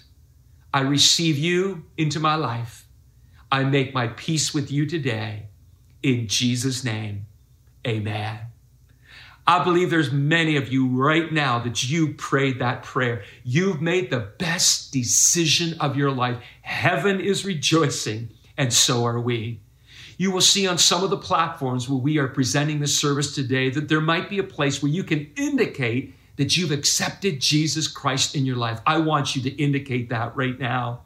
I 0.74 0.82
receive 0.82 1.38
you 1.38 1.86
into 1.98 2.20
my 2.20 2.36
life. 2.36 2.88
I 3.52 3.64
make 3.64 3.94
my 3.94 4.08
peace 4.08 4.54
with 4.54 4.72
you 4.72 4.86
today. 4.86 5.48
In 6.04 6.28
Jesus' 6.28 6.84
name, 6.84 7.26
amen. 7.86 8.40
I 9.50 9.64
believe 9.64 9.90
there's 9.90 10.12
many 10.12 10.58
of 10.58 10.72
you 10.72 10.88
right 10.88 11.32
now 11.32 11.60
that 11.60 11.90
you 11.90 12.14
prayed 12.16 12.60
that 12.60 12.84
prayer. 12.84 13.24
You've 13.46 13.82
made 13.82 14.10
the 14.10 14.20
best 14.38 14.92
decision 14.92 15.80
of 15.80 15.96
your 15.96 16.12
life. 16.12 16.38
Heaven 16.62 17.22
is 17.22 17.46
rejoicing, 17.46 18.30
and 18.58 18.74
so 18.74 19.06
are 19.06 19.22
we. 19.22 19.62
You 20.18 20.32
will 20.32 20.42
see 20.42 20.68
on 20.68 20.78
some 20.78 21.02
of 21.02 21.12
the 21.12 21.18
platforms 21.18 21.88
where 21.88 22.00
we 22.00 22.18
are 22.18 22.28
presenting 22.28 22.82
the 22.82 22.88
service 22.88 23.34
today 23.34 23.70
that 23.70 23.88
there 23.88 24.02
might 24.02 24.30
be 24.30 24.40
a 24.40 24.44
place 24.44 24.84
where 24.84 24.92
you 24.92 25.06
can 25.06 25.32
indicate 25.38 26.14
that 26.38 26.56
you've 26.56 26.72
accepted 26.72 27.42
Jesus 27.42 27.88
Christ 27.88 28.36
in 28.36 28.46
your 28.46 28.56
life. 28.56 28.80
I 28.86 29.00
want 29.00 29.36
you 29.36 29.42
to 29.44 29.50
indicate 29.62 30.10
that 30.10 30.36
right 30.36 30.58
now. 30.58 31.02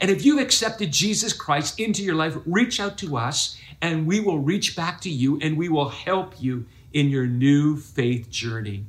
And 0.00 0.10
if 0.10 0.24
you've 0.24 0.40
accepted 0.40 0.92
Jesus 0.92 1.32
Christ 1.32 1.78
into 1.78 2.02
your 2.02 2.14
life, 2.14 2.36
reach 2.46 2.80
out 2.80 2.98
to 2.98 3.16
us 3.16 3.58
and 3.80 4.06
we 4.06 4.20
will 4.20 4.38
reach 4.38 4.74
back 4.74 5.00
to 5.02 5.10
you 5.10 5.38
and 5.40 5.56
we 5.56 5.68
will 5.68 5.88
help 5.88 6.40
you 6.40 6.66
in 6.92 7.08
your 7.08 7.26
new 7.26 7.76
faith 7.76 8.30
journey. 8.30 8.84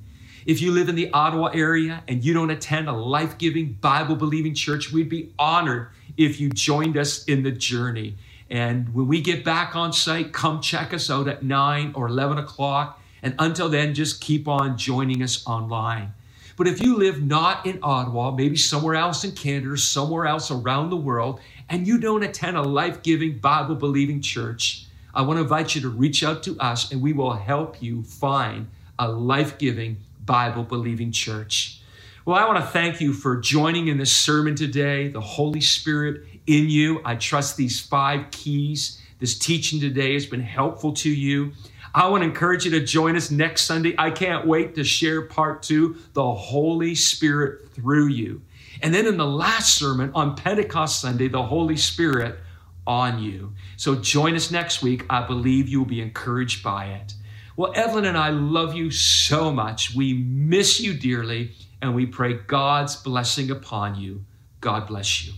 If 0.46 0.62
you 0.62 0.72
live 0.72 0.88
in 0.88 0.96
the 0.96 1.12
Ottawa 1.12 1.48
area 1.48 2.04
and 2.08 2.24
you 2.24 2.34
don't 2.34 2.50
attend 2.50 2.88
a 2.88 2.94
life 2.94 3.38
giving, 3.38 3.74
Bible 3.74 4.16
believing 4.16 4.54
church, 4.54 4.94
we'd 4.94 5.10
be 5.10 5.34
honored 5.38 5.90
if 6.16 6.40
you 6.40 6.50
joined 6.50 6.98
us 6.98 7.26
in 7.26 7.44
the 7.44 7.52
journey. 7.52 8.16
And 8.50 8.94
when 8.94 9.08
we 9.08 9.22
get 9.22 9.44
back 9.44 9.76
on 9.76 9.92
site, 9.92 10.32
come 10.32 10.62
check 10.62 10.94
us 10.94 11.10
out 11.12 11.28
at 11.28 11.44
9 11.44 11.92
or 11.96 12.08
11 12.08 12.38
o'clock. 12.38 13.02
And 13.22 13.36
until 13.40 13.70
then, 13.70 13.94
just 13.94 14.22
keep 14.22 14.48
on 14.48 14.78
joining 14.78 15.24
us 15.24 15.46
online. 15.48 16.14
But 16.56 16.68
if 16.68 16.82
you 16.82 16.98
live 16.98 17.22
not 17.22 17.66
in 17.66 17.80
Ottawa, 17.84 18.32
maybe 18.32 18.58
somewhere 18.58 18.96
else 18.96 19.24
in 19.24 19.34
Canada, 19.34 19.78
somewhere 19.78 20.26
else 20.26 20.50
around 20.50 20.90
the 20.90 20.98
world, 20.98 21.40
and 21.70 21.88
you 21.88 22.00
don't 22.00 22.24
attend 22.24 22.58
a 22.58 22.64
life 22.64 23.04
giving, 23.04 23.38
Bible 23.38 23.76
believing 23.76 24.22
church, 24.22 24.86
I 25.14 25.22
want 25.22 25.38
to 25.38 25.44
invite 25.44 25.76
you 25.76 25.82
to 25.82 25.90
reach 25.90 26.24
out 26.24 26.44
to 26.44 26.58
us 26.60 26.92
and 26.92 27.02
we 27.02 27.14
will 27.14 27.34
help 27.34 27.82
you 27.82 28.04
find 28.04 28.68
a 29.00 29.08
life 29.08 29.58
giving, 29.58 29.98
Bible 30.26 30.64
believing 30.64 31.12
church. 31.12 31.80
Well, 32.26 32.38
I 32.38 32.46
want 32.46 32.58
to 32.58 32.70
thank 32.72 33.00
you 33.02 33.14
for 33.14 33.38
joining 33.38 33.88
in 33.88 33.98
this 33.98 34.16
sermon 34.16 34.56
today. 34.56 35.08
The 35.08 35.22
Holy 35.22 35.62
Spirit 35.62 36.24
in 36.46 36.70
you. 36.70 37.02
I 37.06 37.16
trust 37.16 37.58
these 37.58 37.80
five 37.80 38.32
keys, 38.32 39.02
this 39.20 39.38
teaching 39.38 39.80
today 39.80 40.14
has 40.14 40.26
been 40.26 40.42
helpful 40.42 40.94
to 40.94 41.10
you. 41.10 41.54
I 41.94 42.08
want 42.10 42.24
to 42.24 42.30
encourage 42.30 42.66
you 42.66 42.72
to 42.72 42.84
join 42.84 43.16
us 43.16 43.32
next 43.32 43.64
Sunday. 43.64 43.96
I 43.98 44.12
can't 44.12 44.46
wait 44.46 44.76
to 44.76 44.84
share 44.84 45.24
part 45.24 45.64
two 45.64 45.98
the 46.14 46.34
Holy 46.34 46.96
Spirit 46.96 47.74
through 47.74 48.08
you. 48.08 48.42
And 48.82 48.94
then 48.94 49.08
in 49.08 49.18
the 49.18 49.26
last 49.26 49.78
sermon 49.78 50.12
on 50.14 50.36
Pentecost 50.36 51.02
Sunday, 51.02 51.28
the 51.28 51.44
Holy 51.44 51.78
Spirit 51.78 52.40
on 52.86 53.22
you. 53.22 53.54
So 53.76 53.96
join 53.96 54.36
us 54.36 54.52
next 54.52 54.82
week. 54.82 55.06
I 55.10 55.26
believe 55.26 55.68
you 55.68 55.80
will 55.80 55.86
be 55.86 56.02
encouraged 56.02 56.64
by 56.64 56.86
it. 56.86 57.14
Well, 57.56 57.74
Evelyn 57.76 58.06
and 58.06 58.18
I 58.18 58.30
love 58.30 58.76
you 58.76 58.92
so 58.92 59.52
much. 59.52 59.96
We 59.96 60.14
miss 60.14 60.80
you 60.80 60.94
dearly, 60.94 61.54
and 61.82 61.96
we 61.96 62.06
pray 62.06 62.34
God's 62.34 62.96
blessing 62.96 63.50
upon 63.50 63.96
you. 63.96 64.24
God 64.62 64.88
bless 64.88 65.26
you. 65.26 65.34